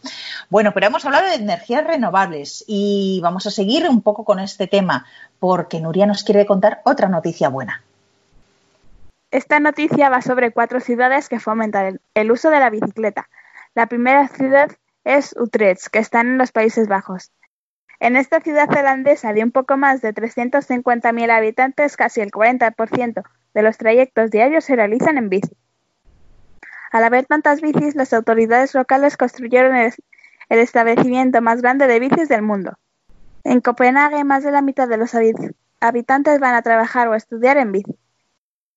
Bueno, 0.51 0.73
pero 0.73 0.87
hemos 0.87 1.05
hablado 1.05 1.29
de 1.29 1.35
energías 1.35 1.85
renovables 1.85 2.65
y 2.67 3.21
vamos 3.23 3.47
a 3.47 3.51
seguir 3.51 3.89
un 3.89 4.03
poco 4.03 4.25
con 4.25 4.39
este 4.39 4.67
tema 4.67 5.07
porque 5.39 5.81
Nuria 5.81 6.07
nos 6.07 6.25
quiere 6.25 6.47
contar 6.47 6.81
otra 6.85 7.09
noticia 7.09 7.49
buena. 7.49 7.83
Esta 9.31 9.61
noticia 9.61 10.09
va 10.09 10.23
sobre 10.23 10.53
cuatro 10.53 10.81
ciudades 10.81 11.29
que 11.29 11.41
fomentan 11.41 12.01
el 12.15 12.31
uso 12.31 12.49
de 12.51 12.61
la 12.61 12.71
bicicleta. 12.71 13.29
La 13.75 13.87
primera 13.87 14.29
ciudad 14.29 14.71
es 15.05 15.35
Utrecht, 15.39 15.89
que 15.89 15.99
está 15.99 16.21
en 16.21 16.39
los 16.39 16.53
Países 16.53 16.89
Bajos. 16.89 17.31
En 17.99 18.17
esta 18.17 18.41
ciudad 18.41 18.69
holandesa 18.71 19.33
de 19.33 19.43
un 19.43 19.53
poco 19.53 19.77
más 19.77 20.03
de 20.03 20.13
350.000 20.13 21.31
habitantes, 21.31 21.97
casi 21.97 22.21
el 22.21 22.31
40% 22.31 23.23
de 23.55 23.63
los 23.63 23.79
trayectos 23.79 24.31
diarios 24.31 24.65
se 24.65 24.77
realizan 24.77 25.17
en 25.17 25.31
bici. 25.31 25.57
Al 26.93 27.05
haber 27.05 27.27
tantas 27.27 27.61
bicis, 27.61 27.95
las 27.95 28.13
autoridades 28.13 28.75
locales 28.75 29.17
construyeron 29.17 29.77
el, 29.77 29.93
establecimiento 30.49 31.41
más 31.43 31.63
grande 31.63 31.87
de 31.87 32.01
bicis 32.01 32.29
del 32.29 32.43
mundo. 32.43 32.79
En 33.45 33.61
Copenhague, 33.61 34.25
más 34.25 34.45
de 34.45 34.51
la 34.51 34.63
mitad 34.63 34.89
de 34.89 34.97
los 34.97 35.17
habitantes 35.81 36.41
van 36.41 36.55
a 36.55 36.63
trabajar 36.63 37.09
o 37.09 37.15
estudiar 37.15 37.57
en 37.57 37.73
bici. 37.73 37.99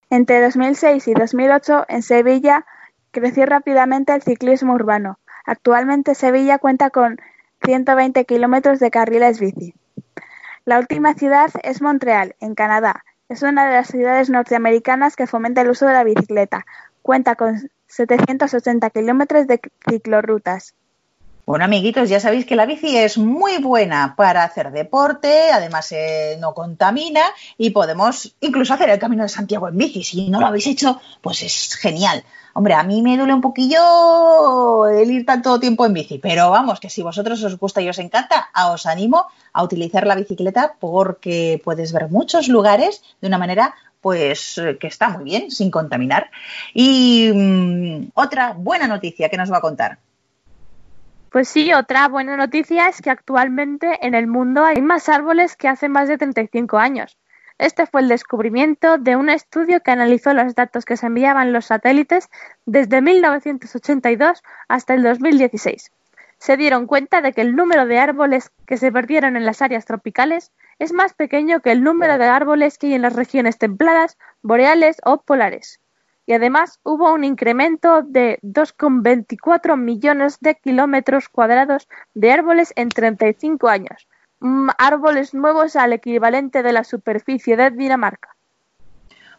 Entre 0.10 0.41
2006 0.41 1.08
y 1.08 1.13
2008, 1.13 1.86
en 1.88 2.01
Sevilla 2.01 2.65
creció 3.12 3.45
rápidamente 3.45 4.13
el 4.13 4.21
ciclismo 4.21 4.73
urbano. 4.73 5.19
Actualmente 5.45 6.15
Sevilla 6.15 6.58
cuenta 6.58 6.89
con 6.89 7.19
120 7.63 8.26
kilómetros 8.26 8.80
de 8.80 8.91
carriles 8.91 9.39
bici. 9.39 9.74
La 10.65 10.80
última 10.80 11.13
ciudad 11.13 11.50
es 11.63 11.82
Montreal, 11.82 12.36
en 12.39 12.56
Canadá. 12.56 13.04
Es 13.28 13.43
una 13.43 13.67
de 13.67 13.74
las 13.74 13.88
ciudades 13.88 14.30
norteamericanas 14.30 15.15
que 15.15 15.28
fomenta 15.28 15.62
el 15.62 15.69
uso 15.69 15.86
de 15.86 15.93
la 15.93 16.04
bicicleta. 16.04 16.65
Cuenta 17.02 17.36
con 17.36 17.69
780 17.88 18.89
kilómetros 18.89 19.48
de 19.48 19.60
ciclorrutas. 19.89 20.74
Bueno, 21.45 21.65
amiguitos, 21.65 22.10
ya 22.10 22.19
sabéis 22.19 22.45
que 22.45 22.56
la 22.56 22.67
bici 22.67 22.95
es 22.95 23.17
muy 23.17 23.58
buena 23.58 24.13
para 24.15 24.43
hacer 24.43 24.72
deporte, 24.72 25.50
además 25.52 25.91
eh, 25.91 26.38
no 26.39 26.54
contamina 26.54 27.22
y 27.58 27.72
podemos 27.72 28.36
incluso 28.39 28.76
hacer 28.76 28.91
el 28.91 29.00
Camino 29.00 29.24
de 29.24 29.30
Santiago 29.30 29.67
en 29.67 29.76
bici. 29.76 30.04
Si 30.04 30.30
no 30.30 30.39
lo 30.39 30.45
habéis 30.45 30.67
hecho, 30.67 31.02
pues 31.22 31.41
es 31.41 31.76
genial. 31.76 32.24
Hombre, 32.60 32.74
a 32.74 32.84
mí 32.84 33.02
me 33.02 33.15
duele 33.15 33.34
un 33.34 33.39
poquillo 33.39 34.86
el 34.89 35.10
ir 35.10 35.26
tanto 35.26 35.62
tiempo 35.62 35.86
en 35.86 35.93
bici, 35.93 36.19
pero 36.19 36.50
vamos, 36.50 36.82
que 36.82 36.89
si 36.89 37.02
vosotros 37.02 37.41
os 37.41 37.58
gusta 37.58 37.80
y 37.80 37.88
os 37.88 38.00
encanta, 38.00 38.50
os 38.74 38.86
animo 38.86 39.28
a 39.54 39.63
utilizar 39.63 40.06
la 40.06 40.15
bicicleta 40.15 40.76
porque 40.78 41.62
puedes 41.63 41.93
ver 41.93 42.10
muchos 42.10 42.50
lugares 42.50 43.02
de 43.22 43.30
una 43.30 43.38
manera 43.38 43.76
pues 44.02 44.62
que 44.78 44.88
está 44.88 45.08
muy 45.08 45.24
bien, 45.24 45.52
sin 45.52 45.72
contaminar. 45.72 46.32
Y 46.74 47.32
mmm, 47.34 48.10
otra 48.13 48.52
buena 48.52 48.88
noticia 48.88 49.30
que 49.30 49.38
nos 49.38 49.50
va 49.50 49.60
a 49.60 49.62
contar. 49.62 49.98
Pues 51.32 51.48
sí, 51.48 51.74
otra 51.74 52.10
buena 52.10 52.36
noticia 52.36 52.89
es 52.89 53.02
que 53.02 53.10
actualmente 53.10 54.06
en 54.06 54.15
el 54.15 54.28
mundo 54.28 54.65
hay 54.65 54.82
más 54.82 55.08
árboles 55.08 55.56
que 55.56 55.69
hace 55.69 55.88
más 55.88 56.10
de 56.10 56.17
35 56.17 56.78
años. 56.78 57.17
Este 57.60 57.86
fue 57.86 58.00
el 58.02 58.08
descubrimiento 58.08 58.98
de 58.98 59.17
un 59.17 59.30
estudio 59.30 59.82
que 59.82 59.91
analizó 59.91 60.34
los 60.34 60.56
datos 60.56 60.86
que 60.86 60.95
se 60.95 61.08
enviaban 61.08 61.52
los 61.52 61.65
satélites 61.65 62.30
desde 62.65 63.02
1982 63.02 64.41
hasta 64.69 64.93
el 64.93 65.04
2016. 65.04 65.91
Se 66.38 66.56
dieron 66.56 66.88
cuenta 66.88 67.22
de 67.22 67.34
que 67.34 67.41
el 67.41 67.58
número 67.58 67.86
de 67.86 68.00
árboles 68.00 68.50
que 68.65 68.78
se 68.78 68.93
perdieron 68.93 69.36
en 69.36 69.45
las 69.45 69.62
áreas 69.62 69.86
tropicales 69.86 70.54
es 70.80 70.93
más 70.93 71.13
pequeño 71.13 71.60
que 71.60 71.72
el 71.72 71.84
número 71.84 72.17
de 72.17 72.28
árboles 72.28 72.78
que 72.78 72.88
hay 72.88 72.93
en 72.93 73.02
las 73.02 73.17
regiones 73.17 73.58
templadas, 73.58 74.17
boreales 74.41 75.02
o 75.04 75.22
polares 75.22 75.82
y 76.30 76.34
además 76.34 76.80
hubo 76.84 77.12
un 77.12 77.24
incremento 77.24 78.04
de 78.04 78.38
2,24 78.43 79.76
millones 79.76 80.38
de 80.39 80.54
kilómetros 80.54 81.28
cuadrados 81.28 81.89
de 82.13 82.32
árboles 82.32 82.72
en 82.76 82.89
35 82.89 83.67
años, 83.67 84.08
árboles 84.78 85.34
nuevos 85.34 85.75
al 85.75 85.93
equivalente 85.93 86.63
de 86.63 86.73
la 86.73 86.84
superficie 86.84 87.58
de 87.58 87.71
Dinamarca. 87.71 88.36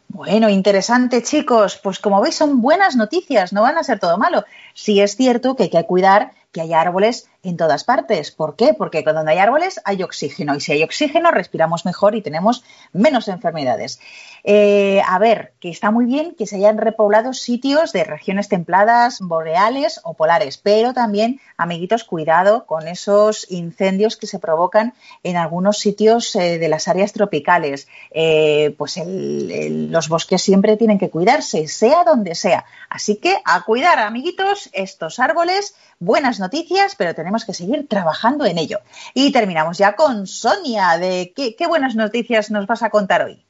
Bueno, 0.09 0.49
interesante 0.49 1.23
chicos, 1.23 1.79
pues 1.83 2.01
como 2.01 2.21
veis 2.21 2.35
son 2.35 2.61
buenas 2.61 2.97
noticias, 2.97 3.53
no 3.53 3.63
van 3.63 3.79
a 3.79 3.85
ser 3.85 4.01
todo 4.01 4.19
malo. 4.19 4.45
Sí 4.75 5.01
es 5.01 5.15
cierto 5.17 5.55
que 5.55 5.65
hay 5.65 5.71
que 5.71 5.87
cuidar 5.87 6.33
que 6.53 6.61
haya 6.61 6.81
árboles 6.81 7.29
en 7.43 7.57
todas 7.57 7.85
partes. 7.85 8.31
¿Por 8.31 8.57
qué? 8.57 8.75
Porque 8.75 9.03
donde 9.03 9.33
hay 9.33 9.39
árboles 9.39 9.81
hay 9.85 10.03
oxígeno 10.03 10.55
y 10.55 10.61
si 10.61 10.73
hay 10.73 10.83
oxígeno 10.83 11.31
respiramos 11.31 11.85
mejor 11.85 12.15
y 12.15 12.23
tenemos 12.23 12.65
menos 12.93 13.29
enfermedades. 13.29 14.01
Eh, 14.45 15.03
a 15.07 15.19
ver, 15.19 15.53
que 15.61 15.71
está 15.71 15.91
muy 15.91 16.07
bien 16.07 16.35
que 16.35 16.47
se 16.47 16.57
hayan 16.57 16.79
repoblado 16.79 17.33
sitios 17.33 17.93
de 17.93 18.05
regiones 18.05 18.49
templadas, 18.49 19.19
boreales 19.21 20.01
o 20.05 20.15
polares, 20.15 20.59
pero 20.59 20.95
también, 20.95 21.41
amiguitos, 21.57 22.05
cuidado 22.05 22.67
con 22.67 22.89
esos 22.89 23.51
incendios 23.51 24.17
que 24.17 24.27
se 24.27 24.39
provocan 24.39 24.95
en 25.23 25.37
algunos 25.37 25.79
sitios 25.79 26.35
eh, 26.37 26.59
de 26.59 26.69
las 26.69 26.89
áreas 26.89 27.13
tropicales. 27.13 27.89
Eh, 28.11 28.75
pues 28.77 29.01
los 29.05 30.09
bosques 30.09 30.43
siempre 30.43 30.77
tienen 30.77 30.99
que 30.99 31.11
cuidarse, 31.11 31.69
sea 31.69 32.05
donde 32.05 32.35
sea. 32.35 32.65
Así 32.89 33.17
que 33.17 33.37
a 33.45 33.63
cuidar, 33.65 33.99
amiguitos, 33.99 34.71
estos 34.73 35.19
árboles. 35.19 35.75
Buenas 35.99 36.40
noticias, 36.41 36.95
pero 36.97 37.15
tenemos 37.15 37.45
que 37.45 37.55
seguir 37.55 37.87
trabajando 37.89 38.45
en 38.45 38.59
ello. 38.59 38.81
Y 39.15 39.31
terminamos 39.31 39.79
ya 39.79 39.95
con 39.95 40.27
Sonia, 40.27 40.99
de 40.99 41.33
qué, 41.35 41.67
buenas 41.67 41.95
noticias 41.95 42.51
nos 42.51 42.67
vas 42.67 42.83
a 42.83 42.91
contar 42.91 43.23
hoy. 43.23 43.45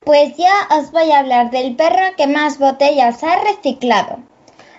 Pues 0.00 0.36
ya 0.36 0.52
os 0.70 0.90
voy 0.92 1.10
a 1.10 1.18
hablar 1.18 1.50
del 1.50 1.76
perro 1.76 2.16
que 2.16 2.26
más 2.26 2.58
botellas 2.58 3.22
ha 3.22 3.36
reciclado. 3.42 4.20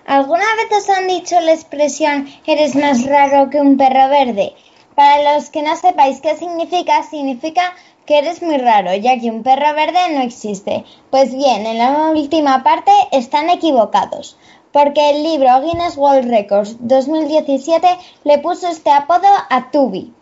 ¿Alguna 0.06 0.46
vez 0.56 0.82
os 0.82 0.90
han 0.90 1.08
dicho 1.08 1.40
la 1.40 1.54
expresión 1.54 2.28
eres 2.48 2.76
más 2.76 3.06
raro 3.06 3.52
que 3.52 3.62
un 3.62 3.78
perro 3.78 4.10
verde? 4.10 4.56
Para 4.96 5.36
los 5.36 5.52
que 5.52 5.62
no 5.62 5.76
sepáis 5.76 6.20
qué 6.20 6.36
significa, 6.36 7.04
significa 7.04 7.76
que 8.10 8.18
eres 8.18 8.42
muy 8.42 8.58
raro, 8.58 8.96
ya 8.96 9.20
que 9.20 9.30
un 9.30 9.44
perro 9.44 9.72
verde 9.76 10.00
no 10.16 10.22
existe. 10.22 10.84
Pues 11.12 11.32
bien, 11.32 11.68
en 11.68 11.78
la 11.78 12.10
última 12.10 12.64
parte 12.64 12.92
están 13.12 13.52
equivocados, 13.52 14.36
porque 14.72 15.10
el 15.10 15.24
libro 15.24 15.62
Guinness 15.62 15.98
World 15.98 16.30
Records 16.30 16.78
2017 16.80 17.88
le 18.24 18.38
puso 18.40 18.68
este 18.68 18.92
apodo 18.92 19.28
a 19.50 19.72
Tubi. 19.72 20.14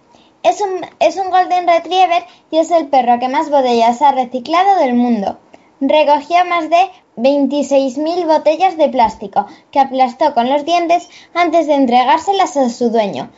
Es 0.43 0.61
un, 0.61 0.85
es 0.99 1.17
un 1.17 1.29
Golden 1.29 1.67
Retriever 1.67 2.23
y 2.51 2.57
es 2.57 2.71
el 2.71 2.87
perro 2.87 3.19
que 3.19 3.27
más 3.27 3.49
botellas 3.49 4.01
ha 4.01 4.11
reciclado 4.11 4.79
del 4.79 4.93
mundo. 4.93 5.37
Recogió 5.81 6.45
más 6.45 6.69
de 6.69 6.89
26.000 7.17 8.25
botellas 8.25 8.77
de 8.77 8.89
plástico 8.89 9.47
que 9.71 9.79
aplastó 9.79 10.33
con 10.33 10.49
los 10.49 10.63
dientes 10.63 11.09
antes 11.33 11.67
de 11.67 11.73
entregárselas 11.73 12.55
a 12.55 12.69
su 12.69 12.89
dueño. 12.89 13.29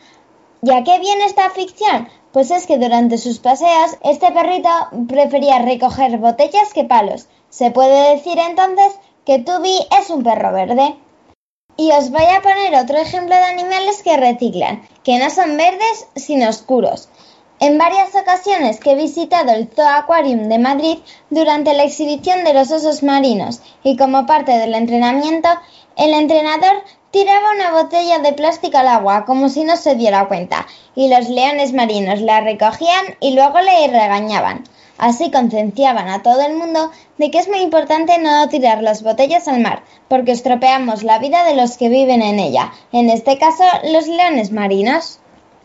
¿Y 0.62 0.70
a 0.70 0.84
qué 0.84 0.98
viene 0.98 1.24
esta 1.24 1.50
ficción? 1.50 2.08
Pues 2.32 2.50
es 2.50 2.66
que 2.66 2.78
durante 2.78 3.18
sus 3.18 3.38
paseos 3.40 3.96
este 4.04 4.30
perrito 4.30 4.68
prefería 5.08 5.58
recoger 5.58 6.18
botellas 6.18 6.72
que 6.72 6.84
palos. 6.84 7.28
Se 7.48 7.70
puede 7.70 8.14
decir 8.14 8.38
entonces 8.38 8.92
que 9.24 9.38
Tubi 9.38 9.86
es 10.00 10.10
un 10.10 10.22
perro 10.22 10.52
verde. 10.52 10.96
Y 11.76 11.92
os 11.92 12.10
voy 12.10 12.24
a 12.24 12.42
poner 12.42 12.74
otro 12.74 12.98
ejemplo 12.98 13.34
de 13.34 13.42
animales 13.42 14.02
que 14.02 14.16
reciclan, 14.16 14.86
que 15.02 15.18
no 15.18 15.30
son 15.30 15.56
verdes 15.56 16.06
sino 16.16 16.48
oscuros. 16.48 17.08
En 17.58 17.76
varias 17.76 18.14
ocasiones 18.14 18.80
que 18.80 18.92
he 18.92 18.96
visitado 18.96 19.52
el 19.52 19.68
Zoo 19.68 19.86
Aquarium 19.86 20.48
de 20.48 20.58
Madrid 20.58 20.98
durante 21.28 21.74
la 21.74 21.84
exhibición 21.84 22.42
de 22.42 22.54
los 22.54 22.70
osos 22.70 23.02
marinos 23.02 23.60
y 23.82 23.98
como 23.98 24.24
parte 24.24 24.52
del 24.52 24.74
entrenamiento, 24.74 25.48
el 25.96 26.14
entrenador 26.14 26.82
tiraba 27.10 27.52
una 27.52 27.72
botella 27.72 28.18
de 28.20 28.32
plástico 28.32 28.78
al 28.78 28.88
agua 28.88 29.26
como 29.26 29.50
si 29.50 29.64
no 29.64 29.76
se 29.76 29.94
diera 29.94 30.26
cuenta 30.26 30.66
y 30.94 31.08
los 31.08 31.28
leones 31.28 31.74
marinos 31.74 32.22
la 32.22 32.40
recogían 32.40 33.04
y 33.20 33.34
luego 33.34 33.60
le 33.60 33.88
regañaban. 33.88 34.64
Así 35.00 35.30
concienciaban 35.30 36.10
a 36.10 36.22
todo 36.22 36.42
el 36.42 36.56
mundo 36.56 36.90
de 37.16 37.30
que 37.30 37.38
es 37.38 37.48
muy 37.48 37.60
importante 37.60 38.18
no 38.18 38.46
tirar 38.50 38.82
las 38.82 39.02
botellas 39.02 39.48
al 39.48 39.62
mar, 39.62 39.82
porque 40.08 40.32
estropeamos 40.32 41.04
la 41.04 41.18
vida 41.18 41.42
de 41.44 41.56
los 41.56 41.78
que 41.78 41.88
viven 41.88 42.20
en 42.20 42.38
ella, 42.38 42.70
en 42.92 43.08
este 43.08 43.38
caso 43.38 43.64
los 43.90 44.06
leones 44.06 44.52
marinos. 44.52 45.18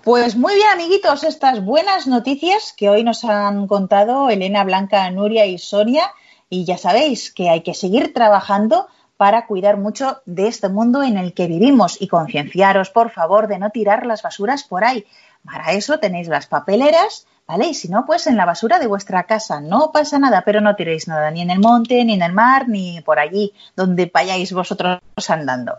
Pues 0.06 0.38
muy 0.38 0.56
bien, 0.56 0.70
amiguitos, 0.72 1.26
estas 1.26 1.66
buenas 1.66 2.08
noticias 2.08 2.74
que 2.78 2.88
hoy 2.90 3.04
nos 3.04 3.26
han 3.26 3.68
contado 3.68 4.30
Elena, 4.30 4.64
Blanca, 4.64 5.12
Nuria 5.12 5.46
y 5.46 5.58
Sonia. 5.58 6.14
Y 6.50 6.64
ya 6.64 6.78
sabéis 6.78 7.34
que 7.34 7.50
hay 7.50 7.62
que 7.62 7.74
seguir 7.74 8.14
trabajando 8.14 8.88
para 9.18 9.48
cuidar 9.48 9.76
mucho 9.78 10.22
de 10.26 10.48
este 10.48 10.70
mundo 10.70 11.04
en 11.04 11.18
el 11.18 11.34
que 11.34 11.48
vivimos 11.48 12.02
y 12.02 12.08
concienciaros, 12.08 12.90
por 12.90 13.10
favor, 13.10 13.48
de 13.48 13.60
no 13.60 13.70
tirar 13.70 14.06
las 14.06 14.22
basuras 14.22 14.64
por 14.64 14.86
ahí. 14.86 15.06
Para 15.46 15.74
eso 15.74 16.00
tenéis 16.00 16.28
las 16.28 16.48
papeleras 16.48 17.28
¿vale? 17.48 17.68
Y 17.68 17.74
si 17.74 17.90
no, 17.90 18.06
pues 18.06 18.28
en 18.28 18.38
la 18.38 18.46
basura 18.46 18.80
de 18.80 18.88
vuestra 18.88 19.24
casa, 19.24 19.62
no 19.62 19.92
pasa 19.92 20.20
nada, 20.20 20.44
pero 20.46 20.62
no 20.62 20.76
tiréis 20.76 21.08
nada, 21.08 21.32
ni 21.32 21.42
en 21.42 21.52
el 21.52 21.60
monte, 21.60 22.04
ni 22.04 22.14
en 22.14 22.22
el 22.22 22.34
mar, 22.34 22.68
ni 22.68 23.02
por 23.02 23.20
allí, 23.20 23.54
donde 23.76 24.10
vayáis 24.14 24.52
vosotros 24.54 25.00
andando. 25.28 25.76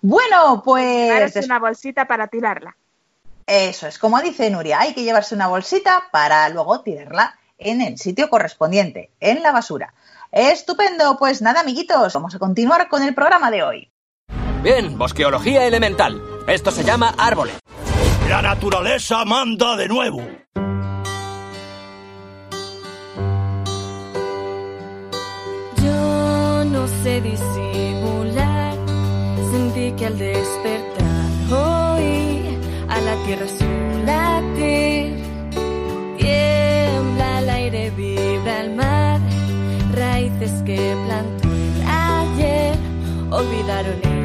Bueno, 0.00 0.62
pues... 0.64 1.36
Es 1.36 1.46
una 1.46 1.58
bolsita 1.58 2.06
para 2.06 2.28
tirarla. 2.28 2.76
Eso 3.46 3.86
es, 3.86 3.98
como 3.98 4.20
dice 4.20 4.50
Nuria, 4.50 4.80
hay 4.80 4.92
que 4.92 5.04
llevarse 5.04 5.34
una 5.34 5.48
bolsita 5.48 6.04
para 6.12 6.48
luego 6.50 6.80
tirarla 6.80 7.38
en 7.56 7.80
el 7.80 7.98
sitio 7.98 8.28
correspondiente, 8.28 9.10
en 9.20 9.42
la 9.42 9.52
basura. 9.52 9.94
Estupendo, 10.30 11.16
pues 11.18 11.40
nada, 11.40 11.60
amiguitos, 11.60 12.12
vamos 12.12 12.34
a 12.34 12.38
continuar 12.38 12.88
con 12.88 13.02
el 13.02 13.14
programa 13.14 13.50
de 13.50 13.62
hoy. 13.62 13.90
Bien, 14.62 14.98
bosqueología 14.98 15.64
elemental. 15.64 16.20
Esto 16.46 16.70
se 16.70 16.84
llama 16.84 17.14
árboles. 17.16 17.58
La 18.28 18.42
naturaleza 18.42 19.24
manda 19.24 19.76
de 19.76 19.88
nuevo. 19.88 20.20
sé 27.02 27.20
disimular. 27.20 28.74
Sentí 29.50 29.92
que 29.92 30.06
al 30.06 30.18
despertar 30.18 31.26
oí 31.50 32.58
a 32.88 33.00
la 33.00 33.14
tierra 33.24 33.46
su 33.58 33.68
latir. 34.04 35.16
Tiembla 36.18 37.38
el 37.40 37.50
aire, 37.50 37.90
vibra 37.90 38.60
el 38.60 38.74
mar. 38.74 39.20
Raíces 39.92 40.62
que 40.66 40.96
plantó 41.06 41.48
ayer 41.86 42.76
olvidaron 43.30 43.98
el 44.02 44.17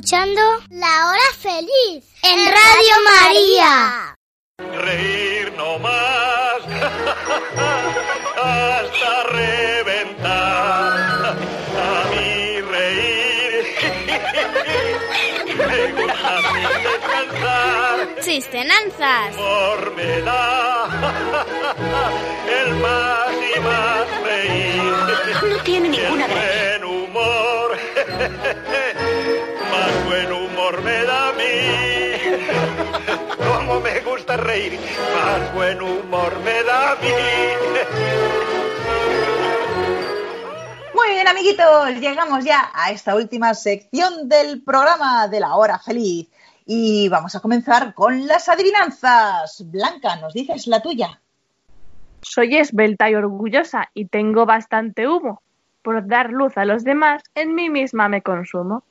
escuchando 0.00 0.40
La 0.70 1.10
Hora 1.10 1.28
Feliz 1.38 2.04
en 2.22 2.38
Radio 2.46 2.94
María. 3.04 4.16
Reír 4.82 5.52
no 5.58 5.78
más 5.78 6.62
hasta 8.42 9.22
reventar. 9.24 11.36
A 11.76 12.04
mí 12.10 12.62
reír 12.62 13.66
me 15.68 15.92
gusta 15.92 16.32
sin 16.48 16.64
descansar. 16.82 17.96
Chistenanzas. 18.22 19.34
Humor 19.34 19.80
me 19.96 20.22
da 20.22 20.88
el 22.64 22.70
más 22.76 23.32
y 23.54 23.60
más 23.60 24.06
reír. 24.24 24.94
No 25.50 25.56
tiene 25.62 25.90
ninguna 25.90 26.26
gracia. 26.26 26.78
Buen 26.78 26.84
humor, 26.84 27.76
buen 30.10 30.32
humor 30.32 30.82
me 30.82 31.04
da 31.04 31.28
a 31.28 31.32
mí. 31.34 31.44
Como 33.46 33.78
me 33.80 34.00
gusta 34.00 34.36
reír, 34.36 34.76
más 35.14 35.54
buen 35.54 35.80
humor 35.80 36.36
me 36.44 36.64
da 36.64 36.90
a 36.92 36.96
mí. 36.96 37.06
Muy 40.94 41.10
bien, 41.10 41.28
amiguitos, 41.28 41.90
llegamos 42.00 42.44
ya 42.44 42.72
a 42.74 42.90
esta 42.90 43.14
última 43.14 43.54
sección 43.54 44.28
del 44.28 44.64
programa 44.64 45.28
de 45.28 45.38
la 45.38 45.54
hora 45.54 45.78
feliz. 45.78 46.28
Y 46.66 47.08
vamos 47.08 47.36
a 47.36 47.40
comenzar 47.40 47.94
con 47.94 48.26
las 48.26 48.48
adivinanzas. 48.48 49.62
Blanca, 49.70 50.16
¿nos 50.16 50.34
dices 50.34 50.66
la 50.66 50.82
tuya? 50.82 51.20
Soy 52.20 52.56
esbelta 52.56 53.08
y 53.08 53.14
orgullosa 53.14 53.90
y 53.94 54.06
tengo 54.06 54.44
bastante 54.44 55.06
humo. 55.06 55.40
Por 55.82 56.04
dar 56.08 56.30
luz 56.30 56.58
a 56.58 56.64
los 56.64 56.82
demás, 56.82 57.22
en 57.36 57.54
mí 57.54 57.70
misma 57.70 58.08
me 58.08 58.22
consumo. 58.22 58.82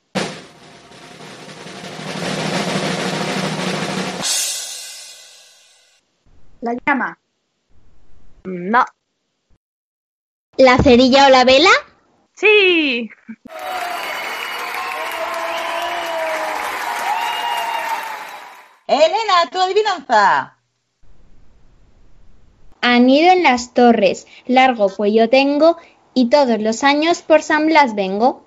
La 6.60 6.76
llama. 6.86 7.18
No. 8.44 8.84
¿La 10.56 10.76
cerilla 10.78 11.26
o 11.26 11.30
la 11.30 11.44
vela? 11.44 11.70
Sí. 12.34 13.10
Elena, 18.86 19.46
tu 19.50 19.58
adivinanza. 19.58 20.58
Anido 22.82 23.32
en 23.32 23.42
las 23.42 23.72
torres, 23.72 24.26
largo 24.46 24.94
cuello 24.94 25.30
tengo 25.30 25.76
y 26.12 26.28
todos 26.28 26.60
los 26.60 26.82
años 26.82 27.22
por 27.22 27.42
San 27.42 27.66
Blas 27.66 27.94
vengo. 27.94 28.44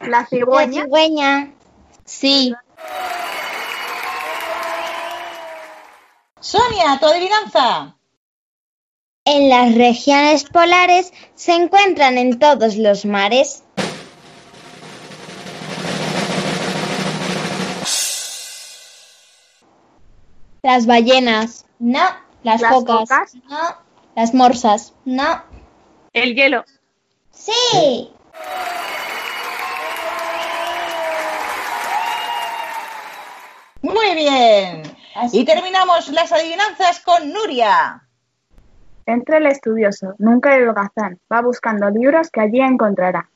La 0.00 0.26
cigüeña. 0.26 0.84
cigüeña. 0.84 1.52
Sí, 2.04 2.52
Sonia, 6.40 6.98
tu 7.00 7.06
adivinanza. 7.06 7.96
En 9.24 9.48
las 9.48 9.74
regiones 9.76 10.44
polares 10.44 11.12
se 11.34 11.54
encuentran 11.54 12.18
en 12.18 12.38
todos 12.38 12.76
los 12.76 13.04
mares. 13.04 13.62
las 20.62 20.86
ballenas, 20.86 21.66
No, 21.78 22.00
las, 22.42 22.60
Las 22.60 22.72
focas, 22.72 23.00
focas. 23.08 23.34
no, 23.48 23.76
las 24.14 24.34
morsas. 24.34 24.92
no. 25.04 25.42
El 26.12 26.34
hielo. 26.34 26.64
Sí. 27.32 28.10
Muy 33.82 34.14
bien. 34.14 34.82
Y 35.32 35.44
terminamos 35.44 36.08
las 36.08 36.32
adivinanzas 36.32 37.00
con 37.00 37.32
Nuria. 37.32 38.02
Entra 39.04 39.38
el 39.38 39.46
estudioso, 39.46 40.14
nunca 40.18 40.54
el 40.56 40.68
holgazán. 40.68 41.18
Va 41.30 41.42
buscando 41.42 41.90
libros 41.90 42.30
que 42.30 42.40
allí 42.40 42.60
encontrará. 42.60 43.28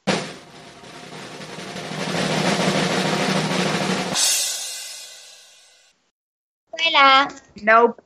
Escuela. 6.73 7.29
Nope. 7.63 8.03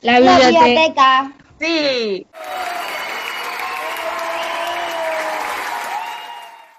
La 0.00 0.20
La 0.20 0.38
biblioteca. 0.38 0.64
biblioteca. 0.64 1.32
Sí. 1.60 2.26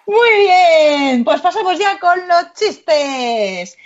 Muy 0.07 0.29
bien. 0.37 1.23
Pues 1.23 1.41
pasamos 1.41 1.77
ya 1.79 1.99
con 1.99 2.27
los 2.27 2.53
chistes. 2.53 3.77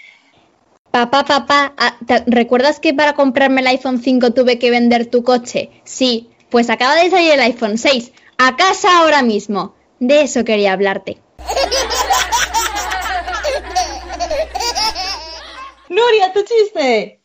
Papá, 0.92 1.24
papá, 1.24 1.74
ah, 1.78 1.96
¿te- 2.06 2.24
¿recuerdas 2.28 2.80
que 2.80 2.94
para 2.94 3.14
comprarme 3.14 3.62
el 3.62 3.68
iPhone 3.68 4.00
5 4.00 4.32
tuve 4.34 4.58
que 4.58 4.72
vender 4.72 5.06
tu 5.06 5.24
coche? 5.24 5.70
Sí, 5.84 6.32
pues 6.50 6.70
acaba 6.70 6.96
de 6.96 7.10
salir 7.12 7.32
el 7.34 7.42
iPhone 7.42 7.78
6. 7.78 8.12
A 8.38 8.56
casa 8.56 9.00
ahora 9.00 9.22
mismo. 9.22 9.76
De 10.00 10.22
eso 10.22 10.44
quería 10.46 10.74
hablarte. 10.74 11.18
Nuria, 15.90 16.32
tu 16.34 16.44
chiste. 16.44 17.20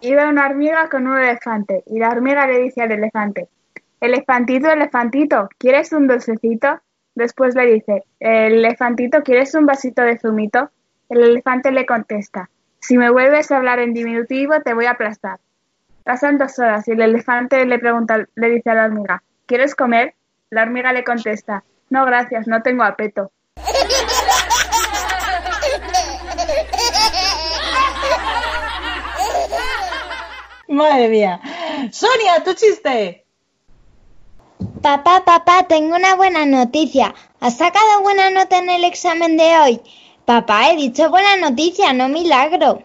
Iba 0.00 0.28
una 0.28 0.46
hormiga 0.46 0.88
con 0.88 1.06
un 1.08 1.18
elefante 1.18 1.82
y 1.86 1.98
la 1.98 2.10
hormiga 2.10 2.46
le 2.46 2.60
dice 2.60 2.82
al 2.82 2.92
elefante, 2.92 3.48
elefantito, 4.00 4.70
elefantito, 4.70 5.48
¿quieres 5.58 5.92
un 5.92 6.06
dulcecito? 6.06 6.80
Después 7.16 7.56
le 7.56 7.66
dice, 7.72 8.04
elefantito, 8.20 9.22
¿quieres 9.24 9.52
un 9.54 9.66
vasito 9.66 10.02
de 10.02 10.16
zumito? 10.18 10.70
El 11.08 11.22
elefante 11.24 11.72
le 11.72 11.84
contesta, 11.84 12.48
si 12.80 12.96
me 12.96 13.10
vuelves 13.10 13.50
a 13.50 13.56
hablar 13.56 13.78
en 13.78 13.94
diminutivo 13.94 14.60
te 14.62 14.74
voy 14.74 14.86
a 14.86 14.92
aplastar. 14.92 15.38
Pasan 16.04 16.38
dos 16.38 16.58
horas 16.58 16.88
y 16.88 16.92
el 16.92 17.02
elefante 17.02 17.64
le 17.66 17.78
pregunta, 17.78 18.26
le 18.34 18.50
dice 18.50 18.70
a 18.70 18.74
la 18.74 18.84
hormiga, 18.84 19.22
¿quieres 19.46 19.74
comer? 19.74 20.14
La 20.50 20.62
hormiga 20.62 20.92
le 20.92 21.04
contesta, 21.04 21.64
no 21.90 22.06
gracias, 22.06 22.46
no 22.46 22.62
tengo 22.62 22.82
apeto. 22.84 23.30
Madre 30.68 31.08
mía. 31.08 31.40
Sonia, 31.90 32.44
tu 32.44 32.54
chiste. 32.54 33.24
Papá, 34.82 35.24
papá, 35.24 35.66
tengo 35.66 35.96
una 35.96 36.14
buena 36.14 36.46
noticia. 36.46 37.14
¿Has 37.40 37.56
sacado 37.56 38.02
buena 38.02 38.30
nota 38.30 38.58
en 38.58 38.68
el 38.70 38.84
examen 38.84 39.36
de 39.36 39.58
hoy? 39.58 39.80
Papá, 40.28 40.68
he 40.68 40.76
dicho 40.76 41.08
buena 41.08 41.36
noticia, 41.38 41.94
no 41.94 42.06
milagro. 42.10 42.82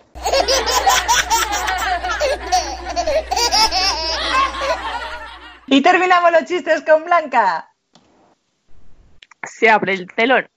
Y 5.67 5.81
terminamos 5.81 6.31
los 6.31 6.45
chistes 6.45 6.83
con 6.83 7.03
Blanca. 7.03 7.69
Se 9.43 9.69
abre 9.69 9.93
el 9.93 10.07
telón. 10.07 10.47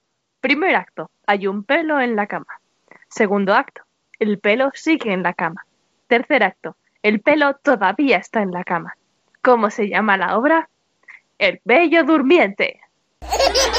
Primer 0.40 0.76
acto. 0.76 1.10
Hay 1.26 1.48
un 1.48 1.64
pelo 1.64 2.00
en 2.00 2.14
la 2.14 2.28
cama. 2.28 2.60
Segundo 3.08 3.52
acto. 3.52 3.82
El 4.20 4.38
pelo 4.38 4.70
sigue 4.72 5.12
en 5.12 5.24
la 5.24 5.34
cama. 5.34 5.66
Tercer 6.06 6.44
acto. 6.44 6.76
El 7.02 7.20
pelo 7.20 7.56
todavía 7.56 8.18
está 8.18 8.42
en 8.42 8.52
la 8.52 8.62
cama. 8.62 8.96
¿Cómo 9.42 9.70
se 9.70 9.88
llama 9.88 10.16
la 10.16 10.38
obra? 10.38 10.68
El 11.36 11.60
bello 11.64 12.04
durmiente. 12.04 12.80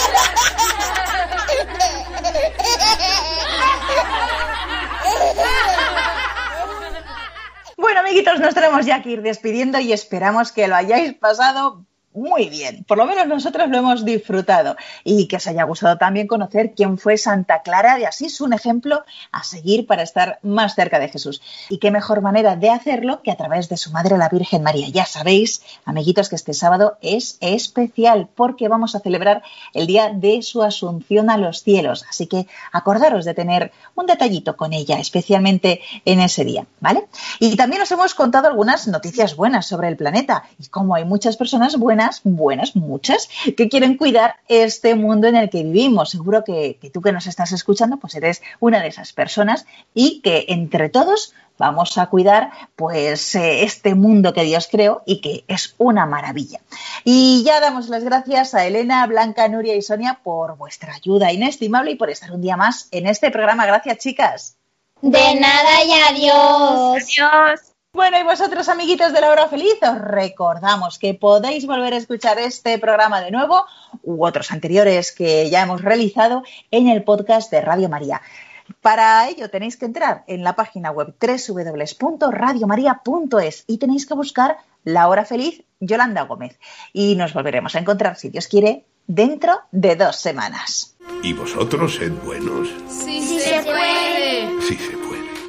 nos 8.39 8.53
tenemos 8.53 8.85
ya 8.85 9.01
que 9.01 9.11
ir 9.11 9.21
despidiendo 9.21 9.79
y 9.79 9.93
esperamos 9.93 10.51
que 10.51 10.67
lo 10.67 10.75
hayáis 10.75 11.13
pasado 11.13 11.85
muy 12.17 12.49
bien. 12.49 12.83
Por 12.83 12.97
lo 12.97 13.05
menos 13.05 13.27
nosotros 13.27 13.69
lo 13.69 13.77
hemos 13.77 14.03
disfrutado 14.03 14.75
y 15.03 15.27
que 15.27 15.35
os 15.35 15.47
haya 15.47 15.63
gustado 15.63 15.97
también 15.97 16.27
conocer 16.27 16.73
quién 16.75 16.97
fue 16.97 17.17
Santa 17.17 17.61
Clara 17.61 17.97
de 17.97 18.07
Asís, 18.07 18.41
un 18.41 18.53
ejemplo 18.53 19.03
a 19.31 19.43
seguir 19.43 19.85
para 19.85 20.01
estar 20.01 20.39
más 20.41 20.73
cerca 20.73 20.99
de 20.99 21.09
Jesús. 21.09 21.41
Y 21.69 21.77
qué 21.77 21.91
mejor 21.91 22.21
manera 22.21 22.55
de 22.55 22.71
hacerlo 22.71 23.21
que 23.21 23.31
a 23.31 23.35
través 23.35 23.69
de 23.69 23.77
su 23.77 23.91
madre 23.91 24.17
la 24.17 24.29
Virgen 24.29 24.63
María. 24.63 24.89
Ya 24.89 25.05
sabéis, 25.05 25.61
amiguitos, 25.85 26.29
que 26.29 26.35
este 26.35 26.53
sábado 26.53 26.97
es 27.01 27.37
especial 27.39 28.27
porque 28.33 28.67
vamos 28.67 28.95
a 28.95 28.99
celebrar 28.99 29.43
el 29.73 29.85
día 29.85 30.09
de 30.11 30.41
su 30.41 30.63
asunción 30.63 31.29
a 31.29 31.37
los 31.37 31.61
cielos. 31.61 32.03
Así 32.09 32.25
que 32.25 32.47
acordaros 32.71 33.25
de 33.25 33.35
tener 33.35 33.71
un 33.95 34.07
detallito 34.07 34.57
con 34.57 34.73
ella, 34.73 34.99
especialmente 34.99 35.81
en 36.05 36.19
ese 36.19 36.43
día, 36.45 36.65
¿vale? 36.79 37.07
Y 37.39 37.55
también 37.55 37.83
os 37.83 37.91
hemos 37.91 38.15
contado 38.15 38.47
algunas 38.47 38.87
noticias 38.87 39.35
buenas 39.35 39.67
sobre 39.67 39.87
el 39.87 39.97
planeta 39.97 40.43
y 40.57 40.67
cómo 40.67 40.95
hay 40.95 41.05
muchas 41.05 41.37
personas 41.37 41.77
buenas, 41.77 42.06
buenas, 42.23 42.75
muchas, 42.75 43.29
que 43.55 43.69
quieren 43.69 43.97
cuidar 43.97 44.35
este 44.47 44.95
mundo 44.95 45.27
en 45.27 45.35
el 45.35 45.49
que 45.49 45.63
vivimos. 45.63 46.09
Seguro 46.09 46.43
que, 46.43 46.77
que 46.81 46.89
tú 46.89 47.01
que 47.01 47.11
nos 47.11 47.27
estás 47.27 47.51
escuchando, 47.51 47.97
pues 47.97 48.15
eres 48.15 48.41
una 48.59 48.81
de 48.81 48.87
esas 48.87 49.13
personas 49.13 49.65
y 49.93 50.21
que 50.21 50.45
entre 50.49 50.89
todos 50.89 51.33
vamos 51.57 51.97
a 51.97 52.07
cuidar 52.07 52.51
pues 52.75 53.35
eh, 53.35 53.63
este 53.63 53.95
mundo 53.95 54.33
que 54.33 54.43
Dios 54.43 54.67
creó 54.71 55.03
y 55.05 55.21
que 55.21 55.43
es 55.47 55.75
una 55.77 56.05
maravilla. 56.05 56.59
Y 57.03 57.43
ya 57.43 57.59
damos 57.59 57.89
las 57.89 58.03
gracias 58.03 58.53
a 58.53 58.65
Elena, 58.65 59.05
Blanca, 59.07 59.47
Nuria 59.47 59.75
y 59.75 59.81
Sonia 59.81 60.19
por 60.23 60.57
vuestra 60.57 60.93
ayuda 60.93 61.31
inestimable 61.31 61.91
y 61.91 61.95
por 61.95 62.09
estar 62.09 62.31
un 62.31 62.41
día 62.41 62.57
más 62.57 62.87
en 62.91 63.07
este 63.07 63.31
programa. 63.31 63.65
Gracias, 63.65 63.97
chicas. 63.97 64.57
De 65.01 65.35
nada 65.35 65.83
y 65.83 65.91
adiós. 65.91 67.03
Adiós. 67.03 67.76
Bueno, 67.97 68.17
y 68.19 68.23
vosotros, 68.23 68.69
amiguitos 68.69 69.11
de 69.11 69.19
la 69.21 69.31
hora 69.31 69.47
feliz, 69.47 69.73
os 69.81 69.99
recordamos 69.99 70.99
que 70.99 71.15
podéis 71.15 71.65
volver 71.65 71.95
a 71.95 71.97
escuchar 71.97 72.37
este 72.37 72.77
programa 72.77 73.21
de 73.21 73.31
nuevo 73.31 73.65
u 74.03 74.23
otros 74.23 74.51
anteriores 74.51 75.11
que 75.11 75.49
ya 75.49 75.63
hemos 75.63 75.81
realizado 75.81 76.43
en 76.69 76.89
el 76.89 77.03
podcast 77.03 77.49
de 77.49 77.59
Radio 77.59 77.89
María. 77.89 78.21
Para 78.83 79.27
ello 79.27 79.49
tenéis 79.49 79.77
que 79.77 79.85
entrar 79.85 80.23
en 80.27 80.43
la 80.43 80.55
página 80.55 80.91
web 80.91 81.15
www.radiomaria.es 81.19 83.63
y 83.65 83.79
tenéis 83.79 84.05
que 84.05 84.13
buscar 84.13 84.57
La 84.83 85.07
Hora 85.07 85.25
Feliz 85.25 85.63
Yolanda 85.79 86.21
Gómez. 86.21 86.59
Y 86.93 87.15
nos 87.15 87.33
volveremos 87.33 87.75
a 87.75 87.79
encontrar, 87.79 88.15
si 88.15 88.29
Dios 88.29 88.47
quiere, 88.47 88.85
dentro 89.07 89.61
de 89.71 89.95
dos 89.95 90.17
semanas. 90.17 90.95
¿Y 91.23 91.33
vosotros 91.33 91.95
sed 91.95 92.11
buenos? 92.23 92.69
Sí, 92.89 93.23
sí 93.23 93.39
se 93.39 93.59
puede. 93.63 94.61
Sí 94.61 94.75
se 94.75 94.91
puede. 94.91 95.06